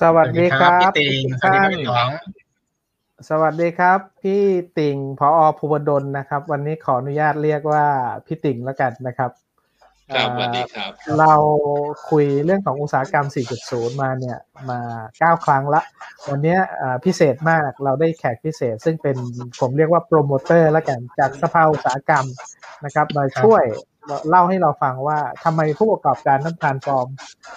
[0.00, 2.08] สวัสดีครับพี่ติงสวัสดีครับพี่หลวง
[3.28, 4.42] สวัสดีครับ พี่
[4.78, 5.28] ติ่งพอ
[5.58, 7.86] ภูวดลนะครับ วันนี้ขออนุญาตเรียกว่า
[8.26, 9.30] พี่ติ่งแล้วกันนะครับ
[10.14, 11.34] ครับสเอ่อวัสดีครับ เรา
[12.10, 13.26] คุยเรื่องของอุตสาหกรรม
[13.64, 14.38] 4.0 มาเนี่ย
[14.70, 14.80] มา
[15.18, 15.82] เก้าครั้งละ
[16.30, 19.16] วันเนี้ยเอ่อพิเศษมากเราได้แขกพิเศษ ซึ่งเป็น
[19.60, 22.24] ผมเรียกว่าโปรโมเตอร์แล้วกันจากสภาอุตสาหกรรม
[22.84, 23.64] นะครับมาช่วย
[24.28, 27.08] เล่าให้เราฟังว่าทำไมผู้ประกอบการต้องทานฟอร์ม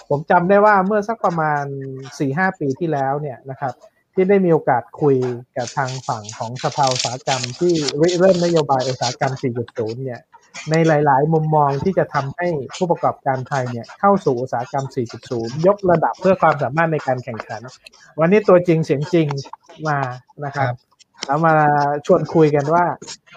[0.09, 1.63] ผมจำได้ว่าเมื่อสักประมาณ
[2.11, 3.73] 4-5ปีที่แล้วเนี่ยนะครับ
[4.13, 5.17] ที่ได้มีโอกาสคุย
[5.58, 9.34] กับทางฝั่งของสภาอุตสาหกรรม ที่ริเริ่มนโยบายอุตสาหกรรม
[9.67, 10.21] 4.0 เนี่ย
[10.71, 12.47] ในหลาย ๆ มุมมองที่จะทำให้
[12.77, 14.85] ผู้ประกอบการไทยเนี่ยเข้าสู่อุตสาหกรรม
[15.25, 17.61] 4.0 ยกระดับเพื่อความสามารถในการแข่งขัน
[18.20, 19.27] วันนี้ตัวจริงเสียงจริง
[19.88, 19.99] มา
[20.45, 20.73] นะครับ
[21.27, 21.55] แล้วมา
[22.05, 22.85] ชวนคุยกันว่า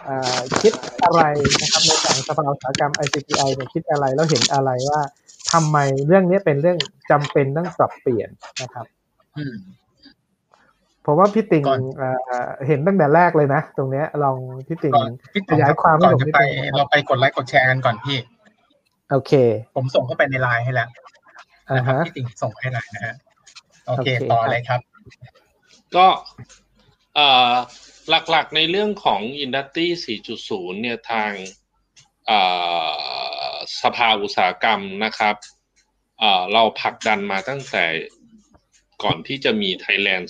[0.04, 0.72] เอ่อคิด
[1.04, 1.22] อะไร
[1.62, 5.00] นะครับใน ฝั่งสภาอุตสาหกรรม ICTI เนี่ยคิดอะไรแล้วเห็นอะไรว่า
[5.52, 6.78] ทำไมเรื่องนี้เป็นเรื่อง
[7.10, 8.28] จำเป็นต้องปรับเปลี่ยน
[8.62, 8.86] นะครับ
[9.38, 9.56] อืม
[11.04, 12.08] ผมว่าพี่ติงก่อนเอ่
[12.44, 14.36] อเห็นตั้งแต่แรกเลยนะ ตรงเนี้ยลอง
[14.68, 18.18] พี่ติงก่อนพี่ขยายความให้ก่อนผมจะนิดไปนึงนะครับเราไปกดไลค์กดแชร์กันก่อนพี่
[19.10, 19.32] โอเค
[19.74, 20.88] ผมส่งเข้าไปในไลน์ให้แล้ว
[21.68, 23.14] อ่านะครับฮะพี่ติ่งส่งให้ไลน์นะฮะ
[23.86, 24.80] โอเคโอเคต่อเลยครับ
[25.96, 26.06] ก็
[27.14, 27.52] เอ่อ
[28.30, 29.86] หลักๆในเรื่องของ Industry
[30.34, 31.65] 4.0 เนี่ยทางเอ่อ
[33.82, 35.36] สภาอุตสาหกรรมนะครับ
[36.52, 37.84] เราผลักดันมาตั้งแต่
[39.02, 40.24] ก่อนที่จะมี Thailand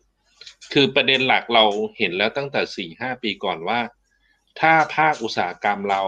[0.00, 1.64] 4.0 คือประเด็นหลักเรา
[1.98, 3.80] เห็นแล้วตั้งแต่ 4-5 ปีก่อนว่า
[4.60, 6.02] ถ้าภาคอุตสาหกรรมเรา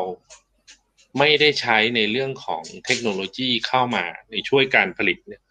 [1.18, 5.42] ไม่ได้ใช้ในเรื่องของเทคโนโลยีเข้ามาในช่วยการผลิตเนี่ย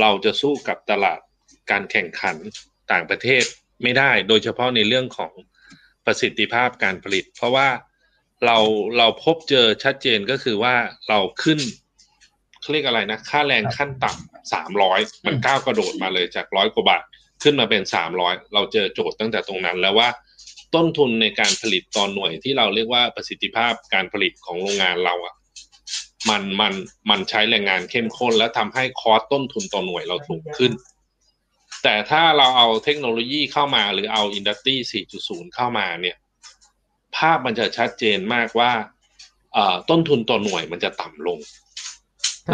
[0.00, 1.20] เราจะสู้กับตลาด
[1.70, 2.36] การแข่งขัน
[2.92, 3.44] ต่างประเทศ
[3.82, 5.32] ไม่ได้ โดยเฉพาะในเรื่องของ
[6.06, 7.68] ประสิทธิภาพการผลิต เพราะว่า
[8.46, 8.58] เรา
[8.98, 10.74] เราพบเจอชัดเจนก็คือว่า
[11.08, 11.58] เราขึ้น
[12.60, 17.04] เขาเรียกอะไรนะ ค่าแรงขั้นต่ำสามร้อยมันก้าวกระโดดมาเลยจากร้อยกว่าบาท
[17.42, 20.08] ขึ้นมาเป็นสามร้อยเราเจอโจทย์ตั้งแต่ตรงนั้นแล้วว่า
[20.74, 25.34] ต้นทุนในการผลิตตอนหน่วยที่เราเรียกว่าประสิทธิภาพการผลิตของโรงงานเราอะ
[26.30, 26.72] มันมัน
[27.10, 30.72] มันใช้แรงงานเข้มข้น และทำให้คอสต้นทุนต่อหน่วยเราสูงขึ้น
[31.82, 34.76] แต่ถ้าเราเอาเทคโนโลยีเข้ามาหรือเอาอินดัสตรี
[35.14, 38.72] 4.0 เข้ามาเนี่ยภาพมันจะชัดเจนมากว่า
[39.54, 41.38] เอ่อต้นทุนต่อหน่วยมันจะต่ำลง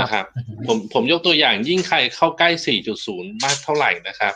[0.00, 0.24] นะครับ
[0.66, 2.50] ผมผมยกตัวอย่างยิ่งใครเข้าใกล้
[2.96, 4.34] 4.0 มากเท่าไหร่นะครับ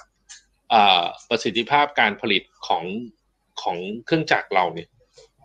[0.70, 2.84] เอ่อประสิทธิภาพการผลิตของ
[3.62, 4.88] ของเครื่องจักรเราเนี่ย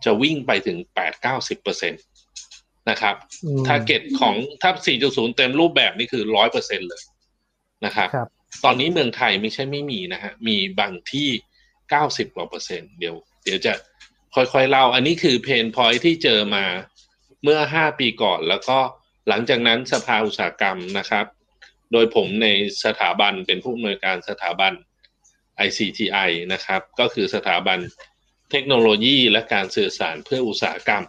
[0.04, 0.78] จะวิ่งไปถึง
[1.20, 1.98] 8-90%เปอร์เซ็นต
[2.90, 4.70] นะครับอืม target ของถ้า
[5.04, 6.24] 4.0 เต็มรูปแบบนี่คือ
[6.56, 7.02] 100%เลย
[7.84, 8.28] นะครับครับ
[8.64, 11.28] ตอนนี้เมืองไทยไม่ใช่ไม่มีนะฮะ มีบางที่
[11.82, 13.72] 90กว่าเปอร์เซ็นต์เดี๋ยว เดี๋ยวจะ
[14.38, 16.64] ค่อยๆเล่า อันนี้คือ pain point ที่เจอมา
[17.42, 18.78] เมื่อ5ปีก่อน แล้วก็
[19.28, 21.26] หลังจากนั้นสภาอุตสาหกรรมนะครับ
[21.92, 22.48] โดยผมใน
[22.84, 24.72] สถาบันเป็นผู้อำนวยการสถาบัน
[25.66, 27.78] ICTI นะครับ ก็คือสถาบัน
[28.50, 31.04] เทคโนโลยีและการสื่อสารเพื่ออุตสาหกรรม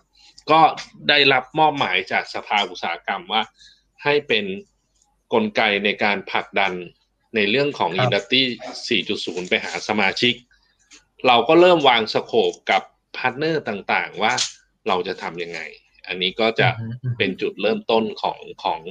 [0.52, 0.62] ก็
[1.10, 3.44] ได้รับมอบหมายจากสภาอุตสาหกรรมว่า
[4.04, 4.46] ให้เป็น
[5.34, 6.74] กลไกในการผลักดัน
[7.36, 8.44] ในเรื่องของ Industry
[8.96, 10.34] 4.0 ไปหาสมาชิก
[11.28, 12.84] เราก็เริ่มวาง scope กับ
[13.18, 14.34] partner ต่างๆ ว่า
[14.88, 15.60] เราจะทำยังไง
[16.08, 18.82] อันนี้ก็จะอืมอืมเป็นจุดเริ่มต้นของของ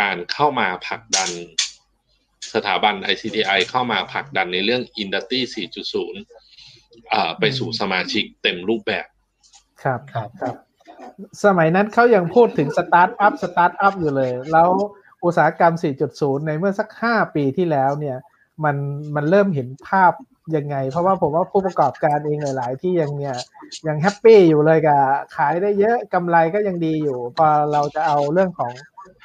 [0.00, 1.30] การเข้ามาผลักดัน
[2.54, 5.40] สถาบัน ICTI เข้ามาผลักดันในเรื่อง Industry
[6.06, 9.06] 4.0อ่าไปสู่สมาชิกเต็มรูปแบบ
[9.82, 10.54] ครับครับครับ
[11.44, 14.68] สมัยนั้นเขายังพูดถึงสตาร์ทอัพสตาร์ทอัพอยู่เลย แล้ว
[15.24, 15.74] อุตสาหกรรม
[16.10, 18.16] 4.0 ในเมื่อสัก 5 ปีที่แล้วเนี่ย
[18.64, 18.76] มัน
[19.14, 20.12] มันเริ่มเห็นภาพ
[20.56, 23.36] ยังไง เพราะว่าผมว่าผู้ประกอบการเองหลาย ๆ ที่ยังเนี่ย
[23.86, 25.00] ยัง happy อยู่เลยกับ
[25.36, 28.72] ขายได้เยอะกำไรก็ยังดีอยู่ พอเราจะเอาเรื่องของ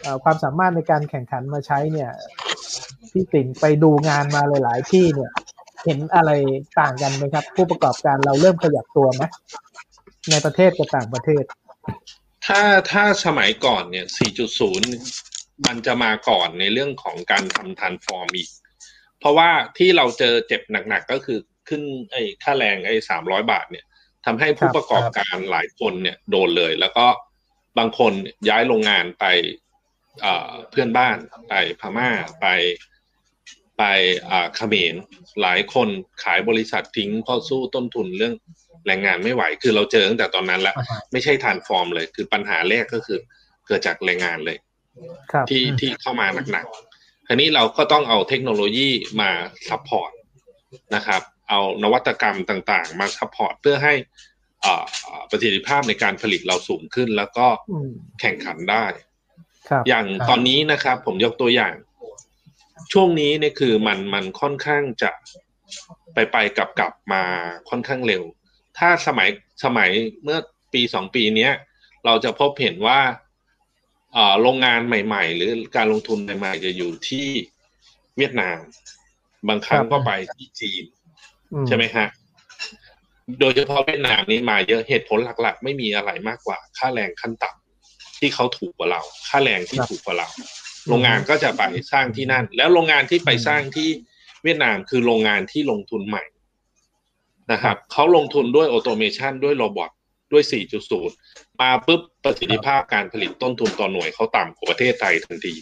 [0.04, 2.12] อความสามารถในการแข่งขันมาใช้เนี่ย
[3.12, 5.32] พี่ติ่งไปดูงานมาหลาย ๆ ที่เนี่ย
[5.86, 6.32] เห็นอะไร
[6.80, 9.24] ต่างกันไหมครับ ผู้ประกอบการเราเริ่มขยับตัวไหม
[10.30, 11.44] ในประเทศกับต่างประเทศ
[12.46, 14.06] ถ้าถ้าสมัยก่อนเนี่ย
[14.86, 18.50] 4.0 มันจะมาก่อนในเรื่องของการทำทันฟอร์มอีก
[19.22, 21.40] เพราะว่าที่เราเจอเจ็บหนักๆก็คือ
[21.70, 21.82] ขึ้น
[22.12, 23.86] ไอ้ค่าแรงไอ้สามร้อยบาทเนี่ย
[24.26, 27.08] ทำให้ผู้ครับประกอบการหลายคนเนี่ยโดนเลย แล้วก็
[27.80, 28.14] บางคน
[28.50, 29.26] ย้ายโรงงานไป
[30.22, 31.18] เอ่อเพื่อนบ้าน
[31.50, 32.10] ไปพม่า
[32.42, 32.48] ไป
[33.78, 33.84] ไป
[34.30, 34.96] อ่าเขมร
[35.42, 35.90] หลายคน
[36.24, 38.34] ขายบริษัททิ้งเพราะสู้ต้นทุนเรื่อง
[38.88, 43.20] แรงงานไม่ไหว คือเราเจอตั้งแต่ตอนนั้นแล้วอ่าฮะไม่ใช่ทานฟอร์มเลย คือปัญหาแรกก็คือ
[43.68, 44.58] เกิดจากแรงงานเลย
[45.32, 46.91] ครับที่ที่เข้ามาหนักๆ
[47.32, 48.90] คราวนี้เราก็ต้องเอาเทคโนโลยี
[49.22, 49.32] มา
[49.70, 50.12] support
[50.96, 53.94] นะครับ เอานวัตกรรมต่างๆ มา support เพื่อให้
[54.64, 54.84] อ่า
[55.30, 57.90] ประสิทธิภาพในการผลิตเราสูงขึ้น แล้วก็อืม
[58.22, 58.86] แข่งขันได้
[59.70, 61.74] ครับอย่างครับตอนนี้นะครับ ผมยกตัวอย่าง
[62.94, 65.12] ช่วงนี้เนี่ยคือมันมันค่อนข้างจะ
[66.14, 67.24] ไปไปกลับกลับมา
[67.70, 68.24] ค่อนข้างเร็ว
[68.78, 69.30] ถ้าสมัย
[69.64, 69.90] สมัย
[70.24, 70.40] เมื่อ
[70.74, 71.52] ปีสองปีเนี้ย
[72.06, 73.00] เราจะพบเห็นว่า
[74.42, 77.28] โรงงานใหม่ ๆ หรือการลงทุนใหม่ๆจะอยู่ที่
[78.18, 78.60] เวียดนาม
[79.48, 80.84] บางครั้งก็ไปที่จีน
[81.68, 82.08] ใช่ไหมฮะ
[83.40, 90.28] โดยเฉพาะเวียดนามนี้มาเยอะเหตุผลหลัก ๆ ไม่มีอะไรมากกว่า ค่าแรงขั้นต่ำที่เขาถูกกว่าเรา ค่าแรงที่ถูกกว่าเรา
[90.88, 93.90] โรงงานก็จะไปสร้างที่นั่น แล้วโรงงานที่ไปสร้างที่
[94.44, 96.24] เวียดนามคือโรงงานที่ลงทุนใหม่
[97.52, 99.92] นะครับเขาลงทุนด้วย automation ด้วย robot
[100.32, 100.44] ด้วย
[101.02, 105.56] 4.0 มาปุ๊บประสิทธิภาพการผลิตต้นทุนต่อหน่วยเขาต่ำกว่าประเทศไทยทันที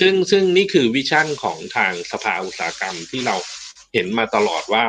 [0.00, 3.36] ซึ่งซึ่งนี่คือวิชั่นของทางสภาอุตสาหกรรมที่เรา
[3.92, 4.84] เห็นมาตลอดว่า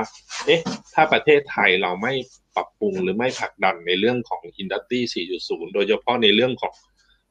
[0.45, 0.61] เอ๊ะ
[0.93, 2.13] ถ้าประเทศไทยเราไม่
[2.55, 4.99] ปรับปรุงหรือไม่ผลักดันในเรื่องของ Industry
[5.37, 6.73] 4.0 โดยเฉพาะในเรื่องของ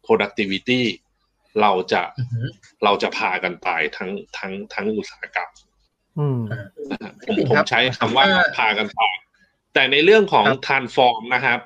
[0.06, 0.82] productivity
[1.60, 2.02] เราจะ
[2.84, 5.50] เราจะพากันตายทั้งทั้งทั้งอุตสาหกรรม
[7.26, 8.24] ผมผมใช้คำว่า
[8.56, 9.14] พากันตาย
[9.74, 11.60] แต่ในเรื่องของ transform นะครับ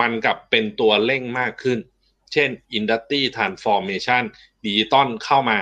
[0.00, 1.78] มันกลับเป็นตัวเร่งมากขึ้น
[2.32, 2.48] เช่น
[2.78, 4.22] industry transformation
[4.64, 5.58] ดิจิตอลเข้ามา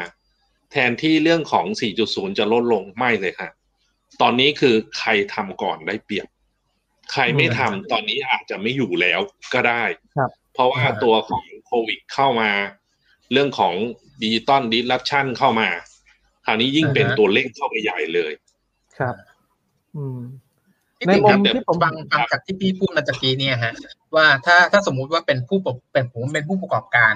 [0.73, 1.67] แทนที่เรื่องของ
[2.03, 3.53] 4.0 จะลดลงไม่เลยครับ
[4.21, 6.27] ตอนนี้คือใครทำก่อนได้เปรียบ
[7.13, 9.21] ใครไม่ทำตอนนี้อาจจะไม่อยู่แล้ว
[9.55, 9.85] ก็ได้
[10.53, 12.51] เพราะว่าตัวของโควิดเข้ามา
[13.33, 13.75] เรื่องของ
[14.23, 15.69] digital disruption เข้ามา
[16.45, 18.33] คราวนี้ยิ่งเป็นตัวเร่งเข้าไปใหญ่เลย
[18.99, 19.15] ครับ
[19.97, 20.21] อืม
[21.07, 23.75] ในมุมที่ผมฟังฟังจากที่พี่พูดมาจากกี้เนี่ยฮะ
[24.17, 25.59] ว่าถ้าถ้าสมมุติว่าเป็นผู้
[25.93, 27.15] เป็นผมเป็นผู้ประกอบการ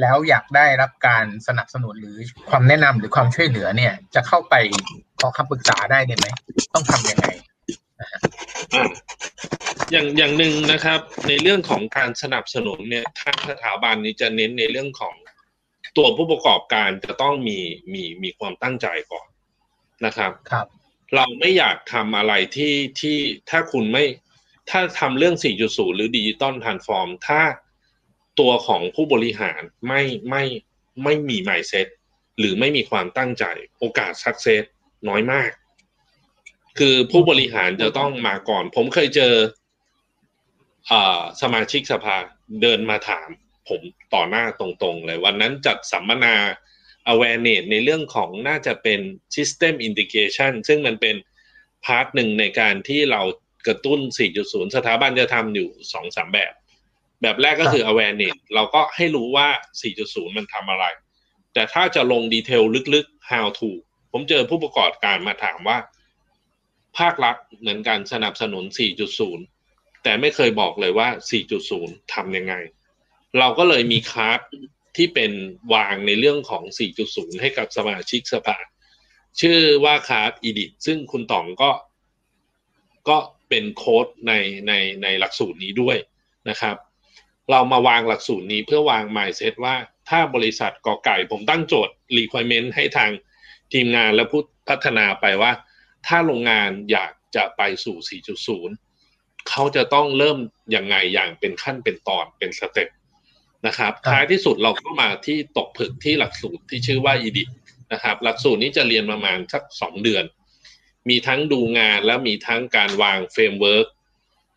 [0.00, 2.16] แล้วอยากได้รับการสนับสนุนหรือ
[2.50, 4.54] ความแนะนำหรือความช่วยเหลือเนี่ย จะเข้าไป
[5.20, 6.26] ขอคำปรึกษาได้ไหม
[6.74, 7.26] ต้องทํำยังไง
[9.92, 15.14] อย่างอย่างหนึ่งนะครับ ในเรื่องของการสนับสนุนเนี่ยทางสถาบันนี้จะเน้นในเรื่องของ
[15.96, 17.58] ตัวผู้ประกอบการจะต้องมี
[17.92, 19.26] มีมีความตั้งใจก่อน
[20.04, 20.66] นะครับครับ
[21.14, 23.16] เราไม่อยากทำอะไรที่ที่
[23.50, 24.04] ถ้าคุณไม่
[24.70, 27.42] ถ้าทำเรื่อง 4.0 หรือ digital transform ถ้า
[28.40, 30.44] ตัวของผู้บริหารไม่ไม่
[31.04, 31.86] ไม่มี mindset
[32.38, 33.44] หรือไม่มีความตั้งใจ
[33.78, 34.62] โอกาส success
[35.08, 35.50] น้อยมาก
[36.78, 39.34] คือผู้บริหารจะต้องมาก่อน ผมเคยเจอ
[40.90, 40.92] อ
[41.42, 42.16] สมาชิกสภา
[42.62, 43.28] เดินมาถาม
[43.68, 43.80] ผม
[44.14, 46.34] ต่อหน้าตรงๆเลย วันนั้นจัดสัมมนา
[47.12, 49.00] awareness ในเรื่องของน่าจะเป็น
[49.36, 51.16] system integration ซึ่งมันเป็น
[51.84, 53.22] part หนึ่งในการที่เรา
[53.66, 54.00] กระตุ้น
[54.38, 56.52] 4.0 สถาบันจะทำอยู่สองสามแบบ
[57.22, 59.48] แบบแรกก็คือ awareness เราก็ให้รู้ว่า
[59.92, 60.84] 4.0 มันทำอะไร
[61.54, 62.62] แต่ถ้าจะลง detail
[62.94, 63.70] ลึกๆ how to
[64.12, 65.78] ผมเจอผู้ประกอบการมาถามว่า
[66.98, 68.64] ภาครัฐเหมือนกันสนับสนุน
[69.34, 71.08] 4.0 แต่ไม่เคยบอกเลยว่า
[71.60, 72.54] 4.0 ทำยังไง
[73.38, 74.40] เราก็เลยมีคาร์ด
[74.98, 75.32] ที่เป็น
[75.74, 76.62] วางในเรื่องของ
[77.02, 78.58] 4.0 ให้กับสมาชิกสภา
[79.40, 81.70] ชื่อว่า course EDIT ซึ่งคุณต๋องก็
[83.08, 83.18] ก็
[83.48, 84.32] เป็นโค้ดใน
[84.68, 84.72] ใน
[85.02, 85.96] ในหลักสูตรนี้ด้วย
[86.48, 86.76] นะครับ
[87.50, 89.76] เรามาวางหลักสูตรนี้เพื่อวาง mindset ว่า
[90.08, 93.10] ถ้าบริษัทกอไก่ผมตั้งโจทย์ requirement ให้ทาง
[93.72, 95.52] ทีมงานและผู้พัฒนาไปว่า
[96.06, 97.96] ถ้าโรงงานอยากจะไปสู่
[98.72, 100.38] 4.0 เขาจะต้องเริ่ม
[100.74, 102.88] ยังไงอย่างเป็นขั้นเป็นตอนเป็น step
[103.66, 107.48] นะครับท้ายที่สุดเราก็มาที่ตกผลึกที่หลักสูตรที่ชื่อว่า EDIT
[107.92, 110.24] นะครับ หลักสูตรนี้จะเรียนประมาณสักสองเดือน
[111.08, 113.86] มีทั้งดูงานแล้วมีทั้งการวาง framework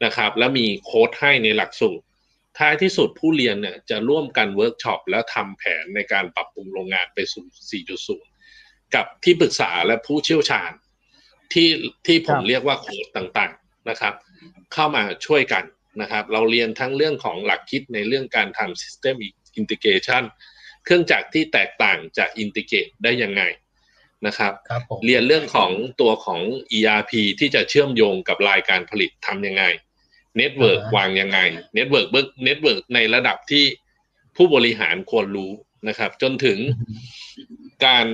[0.05, 2.03] นะครับแล้วมีโค้ดให้ในหลักสูตร
[2.57, 7.45] ท้ายที่สุดผู้เรียนเนี่ยจะร่วมกันเวิร์กช็อปแล้วทำแผนในการปรับปรุงโรงงานไปสู่
[8.21, 10.71] 4.0 กับที่ปรึกษาและผู้เชี่ยวชาญ
[11.53, 11.69] ที่
[12.05, 14.13] ที่ผมเรียกว่าโค้ดต่างๆนะครับ
[14.73, 15.63] เข้ามาช่วยกัน
[16.01, 19.15] นะครับเราเรียนทั้งเรื่องของหลักคิดในเรื่องการทำ System
[19.59, 20.23] Integration
[20.83, 23.43] เครื่องจักรที่แตกต่างจะ integrate ได้ยังไง
[24.27, 25.71] นะครับเราเรียนเรื่องของ
[26.01, 26.41] ตัวของ
[26.77, 29.63] ERP ที่จะเชื่อมโยงกับรายการผลิตทำยังไง
[30.37, 31.39] network วางยังไง
[31.75, 33.65] network เบิร์ก network ในระดับที่
[34.35, 35.51] ผู้บริหารควรรู้
[35.87, 36.57] นะครับ จนถึง
[37.85, 38.05] การ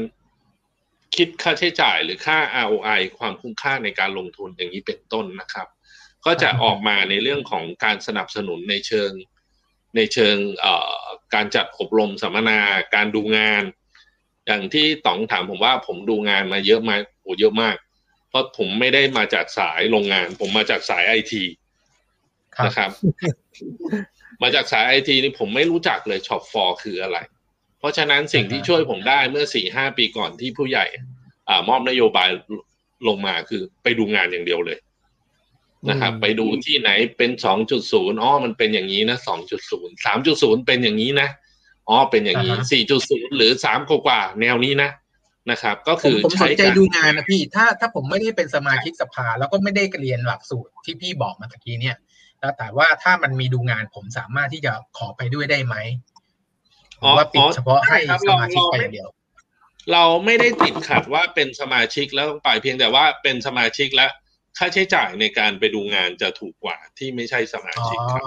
[1.16, 5.68] คิดค่าใช้จ่ายหรือค่า ROI ความคุ้มค่าในการลงทุนอย่างนี้เป็นต้นนะครับ
[6.28, 9.12] ก็จะออกมาในเรื่องของการสนับสนุนในเชิง
[9.96, 10.36] ในเชิง
[11.34, 12.60] การจัดอบรมสัมมนา
[12.96, 13.64] การดูงาน
[14.46, 17.76] อย่างที่ต๋องถามผมว่าผมดูงานมาเยอะมากโอ้เยอะมาก
[18.30, 21.44] เพราะผมไม่ได้มาจากสายโรงงาน ผมมาจากสายไอที
[22.66, 22.92] นะครับ
[24.44, 27.18] มาจากสายไอทีนี่ผมไม่รู้จักเลยช็อปฟอร์คืออะไร
[27.80, 30.86] เพราะฉะนั้นสิ่งที่ช่วยผมได้เมื่อสี่ห้าปีก่อนที่ผู้ใหญ่
[31.50, 32.30] อ่ามอบนโยบาย
[33.08, 34.78] ลงมาคือไปดูงานอย่างเดียวเลย
[35.89, 41.29] นะครับ ไปดูที่ไหนเป็นสองจุดศูนย์อ๋อมันเป็นอย่างนี้นะสองจุดศูนย์สามจุดศูนย์เป็นอย่างนี้นะ
[41.89, 44.89] อ๋อเป็นอย่างนี้สี่จุดศูนย์หรือสามกว่าแนวนี้นะ
[45.51, 51.98] นะครับ ก็ผคืมอผมสใช้นใจการดูงานนะพี่ถ้าถ้าผมไม่ได้เป็นสมาชิกสภา แล้วก็ไม่ได้เรียนหลักสูตรที่พี่บอกมาตะกี้เนี่ย
[52.39, 55.75] แล้วแต่ว่าถ้ามันมีดูงานผมสามารถที่จะขอไปด้วยได้ไหม
[57.00, 59.10] หรือว่าปิดเฉพาะให้ครับสเรามาชิกเราไปอไม่ย่างเดียว
[59.94, 64.08] เราไม่ได้ติดขัดว่าเป็นสมาชิกแล้วต้องไปเพียงแต่ว่าเป็นสมาชิกและ
[64.58, 68.24] ค่าใช้จ่ายในการไปดูงานจะถูกกว่าที่ไม่ใช่สมาชิกครับ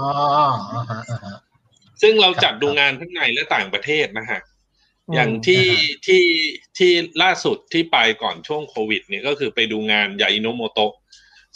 [2.02, 4.40] ซึ่งเราจัดดูงานทั้งในและต่างประเทศนะฮะ
[5.14, 5.66] อย่างที่
[6.06, 6.24] ที่
[6.78, 10.92] ที่ล่าสุดที่ไปก่อนช่วงโควิด เนี่ยก็คือไปดูงานยาอิโนโมโตะ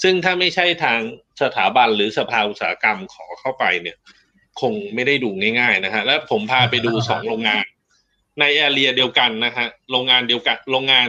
[0.02, 1.00] ซึ่งถ้าไม่ใช่ทาง
[1.42, 3.96] สถาบันหรือสภาอุตสาหกรรมขอเข้าไปเนี่ย
[4.60, 7.64] คงไม่ได้ดูง่ายๆนะฮะและผมพาไปดูสองโรงงาน
[8.40, 11.08] ในแอเรียเดียวกันนะฮะโรงงานเดียวกันโรงงาน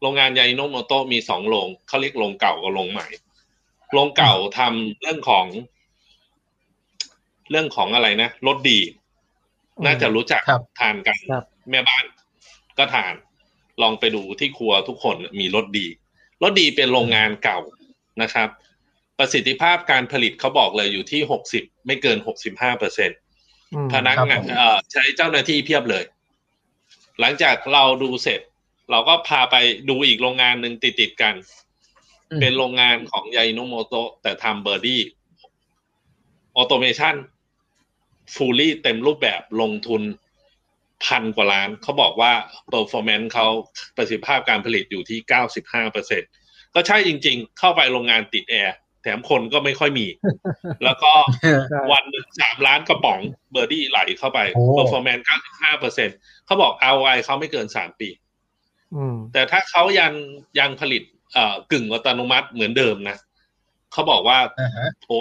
[0.00, 3.06] โรงงานยาอิโนโมโตะมีสองโรงเขาเรียกโรงเก่ากับโรงใหม่
[3.92, 5.46] โรงเก่าทำเรื่องของ
[7.50, 8.80] เรื่องของอะไรนะรถดี
[9.84, 12.04] น่าจะรู้จักครับทานกันครับแม่บ้าน
[12.78, 13.14] ก็ทาน
[13.82, 15.86] ลองไปดูที่ครัวทุกคนมีรสดี
[16.42, 17.58] รสดีเป็นโรงงานเก่า
[18.22, 18.48] นะครับ
[19.18, 23.18] ประสิทธิภาพการผลิตเขาบอกเลยอยู่ที่หกสิบไม่เกินหกสิบห้าเปอร์เซ็นต์
[23.74, 26.04] อืมพนักงานครับผมเอ่อใช้เจ้าหน้าที่เพียบเลย
[27.20, 28.40] หลังจากเราดูเสร็จ
[28.90, 29.56] เราก็พาไป
[29.88, 31.34] ดูอีกโรงงานหนึ่งติดติดๆกัน
[32.30, 35.02] อืมเป็นโรงงานของอายิโนะโมะโต๊ะแต่ทำเบอร์ดี้
[36.56, 40.02] automation fully เต็มรูปแบบลงทุน
[41.04, 42.32] พันกว่าล้าน เขาบอกว่า
[42.72, 43.46] performance เขา
[43.96, 46.22] ประสิทธิภาพการผลิตอยู่ที่เก้าสิบห้าเปอร์เซ็น
[46.74, 50.06] ก็ใช่จริง ๆ เข้าไปโรงงานติดแอร์ แถมคนก็ไม่ค่อยมี
[50.84, 53.20] แล้วก็ใช่วันหนึ่งสามล้านกระป๋อง
[53.52, 56.08] เบอร์ดี้ไหลเข้าไปโอ้ performance เก้าสิบห้าเปอร์เซ็น
[56.46, 58.27] เขาบอก ROI เขาไม่เกินสามปีอืม
[59.32, 60.12] แต่ถ้าเขายัง
[60.58, 61.02] ยังผลิต
[61.32, 63.16] เอ่อกึ่งอัตโนมัติเหมือนเดิมนะ
[63.92, 65.18] เขาบอกว่าอ่าฮะโอ้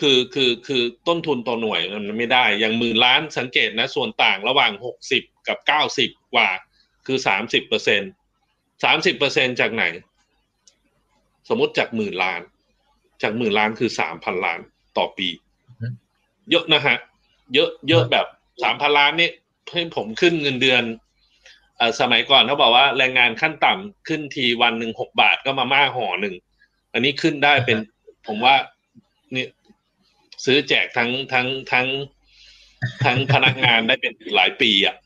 [0.00, 6.50] คือคือคือต้นทุนต่อหน่วยมันไม่ได้ อย่างหมื่นล้านสังเกตนะ ส่วนต่างระหว่างหกสิบกับเก้าสิบกว่า
[7.06, 8.02] คือสามสิบเปอร์เซ็น
[8.84, 9.84] สามสิบเปอร์เซ็นจากไหน
[11.48, 12.40] สมมติจากหมื่นล้าน
[13.22, 14.60] จากหมื่นล้านคือสามพันล้าน
[14.96, 15.28] ต่อปี
[16.50, 16.96] เยอะนะฮะ
[17.54, 18.26] เยอะเยอะแบบ
[18.62, 19.30] สามพันล้านนี่
[19.70, 21.01] ให้ผมขึ้นเงินเดือนเอ่อ
[22.00, 26.34] สมัยก่อนเขาบอกว่าแรงงานขั้นต่ำขึ้นทีวันหนึ่งหกบาทก็มาม่าห่อหนึ่ง
[26.92, 27.78] อันนี้ขึ้นได้เป็น
[28.26, 28.54] ผมว่า
[29.34, 29.44] นี่
[30.44, 31.86] ซื้อแจกทั้งทั้งทั้ง
[33.04, 34.96] ทั้งพนักงานได้เป็นหลายปีอะ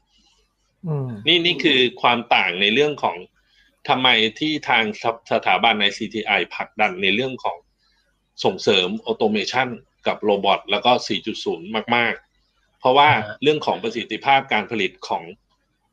[0.86, 3.16] อืมนี่นี่คือความต่างในเรื่องของ
[3.88, 4.08] ทำไม
[4.40, 7.58] ที่ทางสสถาบันใน CTI ผลักดันในเรื่องของ
[8.44, 9.68] ส่งเสริมออโตเมชัน
[10.06, 10.92] กับโรบอทแล้วก็
[11.44, 12.14] 4.0 มาก
[12.46, 15.22] ๆ เพราะว่าอ่าฮะเรื่องของประสิทธิภาพการผลิตของ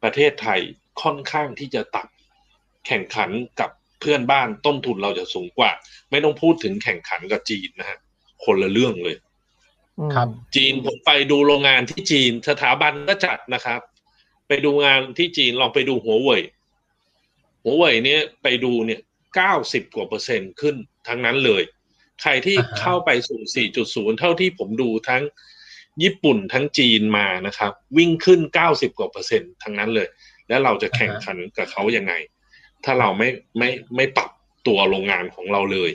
[0.04, 0.62] ประเทศไทย
[1.02, 3.30] ค่อนข้างที่จะต่ำแข่งขัน
[3.60, 3.70] กับ
[4.00, 5.72] เพื่อนบ้านต้นทุนเราจะสูงกว่า
[6.12, 7.98] ไม่ต้องพูดถึงแข่งขันกับจีนนะฮะ
[8.46, 9.16] คนละเรื่องเลย
[10.00, 13.82] อืมครับ จีนผมไปดูโรงงานที่จีนสถาบันก็จัดนะครับ
[14.48, 16.44] ไปดูงานที่จีนลองไปดูหัวเว่ย
[17.64, 19.02] หัวเว่ยเนี่ยไปดูเนี่ย
[19.36, 20.76] เก้าสิบกว่าเปอร์เซ็นต์ขึ้น
[21.08, 21.64] ทั้งนั้นเลย
[22.22, 23.42] ใครที่อ่าฮะเข้าไปสู่
[24.14, 25.24] 4.0 เท่าที่ผมดูทั้ง
[26.04, 30.08] ญี่ปุ่นทั้งจีนมานะครับ วิ่งขึ้น 90 กว่าเปอร์เซ็นต์ทั้งนั้นเลย
[30.48, 32.14] แล้วเราจะแข่งขันกับเขายังไง
[32.86, 34.30] ถ้าเราไม่ไม่ไม่ปรับ
[34.68, 35.92] ตัวโรงงานของเราเลย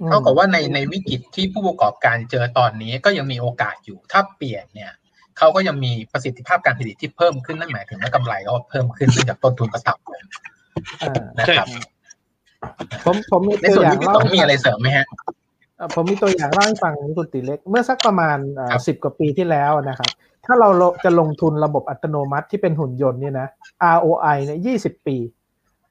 [0.00, 4.92] อืมเท่ากับว่าในในวิกฤตที่ผู้ประกอบการเจอตอนนี้ก็ยังมีโอกาสอยู่ถ้าเปลี่ยนเนี่ย
[5.38, 10.24] เขาก็ยังมีประสิทธิภาพการผลิตที่เพิ่มขึ้นนั่นหมายถึงว่ากำไรก็เพิ่มขึ้นเนื่องจากต้นทุนก็ต่ำลง
[11.02, 11.66] อ่านะครับ
[13.04, 15.39] ผมผมมีในตัวส่วนอย่างนี้พี่เล่าต้องมีอะไรเสริมไหมฮะเอ่อ
[15.94, 18.36] ผมมีตัวอย่างเล่าให้ฟังคุณติเล็ก เมื่อสักประมาณ
[18.70, 20.10] ครับสิบกว่าปีที่แล้วนะครับ
[20.46, 20.68] ถ้าเรา
[21.04, 23.48] จะลงทุนระบบอัตโนมัติที่เป็นหุ่นยนต์เนี่ยนะ
[23.96, 25.16] ROI เนี่ยยี่สิบปี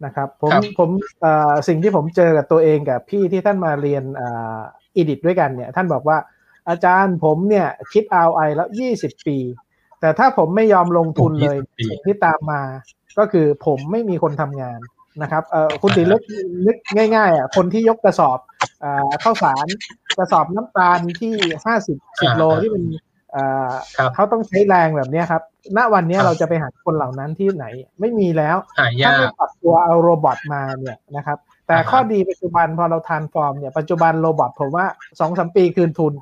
[0.05, 0.89] นะครับผมครับผม
[1.21, 4.59] เอ่อสิ่งที่ผมเจอกับตัวเองกับพี่ที่ท่านมาเรียนอ่า
[4.95, 6.17] อีดิทด้วยกันเนี่ยท่านบอกว่า
[6.69, 9.37] อาจารย์ผมเนี่ยคิด ROI แล้วยี่สิบปี
[10.01, 12.61] แต่ถ้าผมไม่ยอมลงทุนเลย20ปีสิ่งที่ตามมา
[13.17, 14.79] ก็คือผมไม่มีคนทำงาน
[15.21, 16.21] นะครับเออคุณติเล็ก
[16.65, 16.77] นึก
[17.15, 18.58] ง่ายๆอะคนที่ยกกระสอบอ่า
[19.23, 19.67] ข้าวสาร
[20.17, 21.33] กระสอบน้ำตาลที่
[21.65, 22.83] ห้าสิบสิบโลที่เป็น
[23.35, 25.41] อ่าครับเขาต้องใช้แรงแบบเนี้ยครับ
[25.77, 27.65] ณ วันเนี้ยครับเราจะไปหาคนเหล่านั้นที่ไหน
[27.99, 34.85] ไม่มีแล้วหาถ้ายาไม่ปรับตัวเอา robot มาเนี่ยนะครับ แต่อ่าฮะข้อดีปัจจุบันพอเรา transform เนี่ย ปัจจุบัน robot ผมว่า
[35.19, 36.13] สองสามปีคืนทุน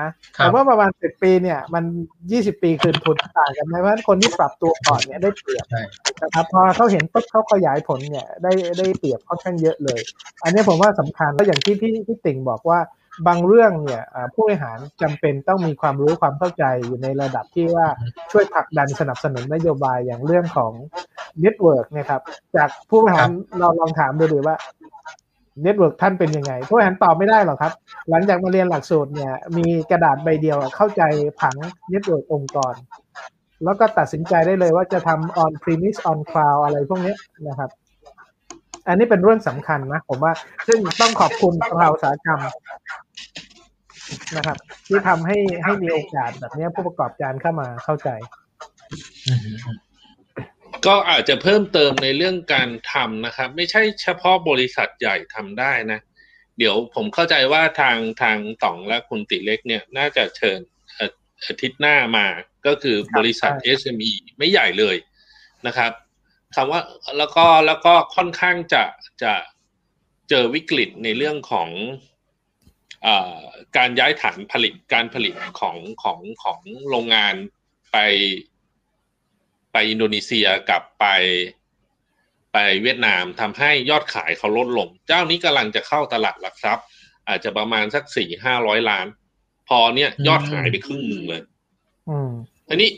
[0.00, 0.08] นะ
[0.38, 1.84] ครัแต่ว่าประมาณสิบปีเนี่ยมัน
[2.30, 5.82] ยี่สิบปีคืนทุนต่างกันไหมเพราะฉะนั้นคนที่ปรับตัวก่อนเนี่ยได้เปรียบใช่
[6.22, 10.00] นะครับพอเขาเห็นปุ๊บเขาขยายผลเนี่ยได้ได้เปรียบค่อนข้างเยอะเลย
[10.44, 12.80] อันนี้ผมว่าสำคัญแล้วอย่างที่พี่พี่ติ่งบอกว่า
[13.26, 17.86] บางเรื่องเนี่ยอ่าผู้บริหารจำเป็นต้องมีความรู้ความเข้าใจอยู่ในระดับที่ว่า
[18.32, 20.72] ช่วยผลักดันสนับสนุนนโยบายอย่างเรื่องของ
[21.40, 22.20] network นะครับ
[22.56, 23.28] จากผู้บริหาร
[23.60, 24.56] เราลองถามดูดีว่า
[25.62, 27.72] network ท่านเป็นยังไงผู้บริหารตอบไม่ได้หรอกครับ
[28.10, 31.02] หลังจากมาเรียนหลักสูตรเนี่ย มีกระดาษใบเดียวเข้าใจ
[31.40, 31.54] ผัง
[31.90, 32.74] network องค์กร
[33.64, 37.14] แล้วก็ตัดสินใจได้เลยว่าจะทำ on premise on cloud อะไรพวกนี้
[37.48, 37.70] นะครับ
[38.88, 40.32] อันนี้เป็นเรื่องสำคัญนะ ผมว่า
[40.66, 42.40] ซึ่งต้องขอบคุณสภาอุตสาหกรรม
[44.36, 44.56] นะครับ
[44.86, 48.10] ที่ทำให้ให้มีโอกาสแบบนี้ผู้ประกอบการเข้ามาเข้าใจ
[50.86, 56.00] ก็อาจจะเพิ่มเติมในเรื่องการทำนะครับ ไม่ใช่เฉพาะบริษัทใหญ่ทำได้นะ
[56.58, 60.60] เดี๋ยวผมเข้าใจว่าทางทางต่องและคุณติเล็กเนี่ย น่าจะเชิญ
[61.46, 62.26] อาทิตย์หน้ามา
[62.66, 64.96] ก็คือบริษัท SME ไม่ใหญ่เลย
[65.66, 65.92] นะครับ
[66.54, 66.80] คำว่า
[67.18, 68.84] แล้วก็แล้วก็ค่อนข้างจะ
[69.22, 69.34] จะ
[70.28, 71.70] เจอวิกฤตในเรื่องของ
[73.06, 73.08] อ
[73.76, 77.34] การย้ายฐานผลิตการผลิตของของของโรงงาน
[77.92, 77.98] ไป
[79.72, 81.06] ไปอินโดนีเซียกับไป
[82.52, 86.86] ไปเวียดนามทำให้ยอดขายเขาลดลง เจ้านี้กำลังจะเข้าตลาดหลักทรัพย์
[87.28, 89.06] อาจจะประมาณสักสี่ห้าร้อยล้าน
[89.68, 91.42] พอเนี่ยยอดหายไปครึ่งหนึ่งเลย
[92.08, 92.30] อืม
[92.68, 92.90] อันนี้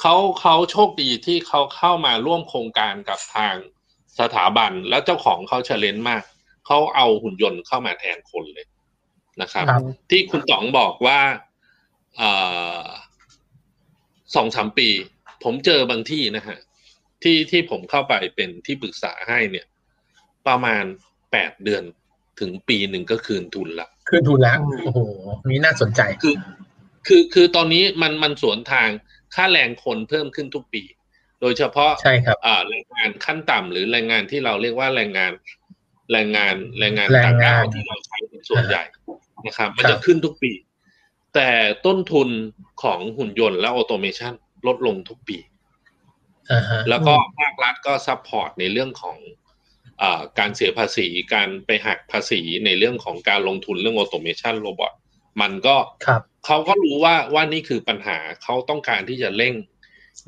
[0.00, 3.54] เขาเขาโชคดีที่เขาเข้ามาร่วมโครงการกับทาง
[4.20, 6.22] สถาบันแล้วเจ้าของเขาเชลเลนมาก
[6.66, 8.66] เขาเอาหุ่นยนต์เข้ามาแทนคนเลย
[9.40, 11.18] นะครับครับที่คุณต๋องบอกว่า
[14.34, 14.88] สองสามปี
[15.44, 16.58] ผมเจอบางที่นะฮะ
[17.22, 19.66] ที่ที่ผมเข้าไปเป็นที่ปรึกษาให้เนี่ย
[20.46, 20.84] ประมาณ
[21.32, 21.82] แปดเดือน
[22.40, 25.00] ถึงปีหนึ่งก็คืนทุนละคืนทุนแล้วโอ้โห
[25.50, 26.34] นี่น่าสนใจคือ
[27.06, 28.88] คือคือตอนนี้มันมันสวนทาง
[29.34, 30.82] ค่าแรงคนเพิ่มขึ้นทุกปี
[31.40, 35.32] โดยเฉพาะใช่ครับอ่าแรงงานขั้นต่ำหรือแรงงานที่เราเรียกว่าแรงงาน
[36.12, 38.82] แรงงาน แรงงานแรงงานต่างด้าวที่เราใช้เป็นส่วนใหญ่
[39.46, 40.52] นะครับ ครับมันจะขึ้นทุกปี
[41.34, 41.50] แต่
[41.86, 42.28] ต้นทุน
[42.82, 44.34] ของหุ่นยนต์และ automation
[44.66, 45.38] ลดลงทุกปี
[46.52, 49.16] อ่าฮะแล้วก็ภาครัฐก็ support ในเรื่องของ
[50.02, 54.92] อ่าการเสียภาษีการไปหักภาษีในเรื่องของการลงทุนเรื่อง automation robot
[55.40, 59.54] มันก็ครับเขาก็รู้ว่าว่านี่คือปัญหาเขาต้องการที่จะเร่ง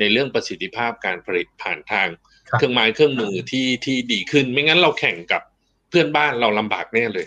[0.00, 2.08] ในเรื่องประสิทธิภาพการผลิตผ่านทาง
[2.48, 5.42] ครับเครื่องไม้เครื่องมือที่ที่ดีขึ้น ไม่งั้นเราแข่งกับ
[5.88, 7.26] เพื่อนบ้านเราลำบากแน่เลย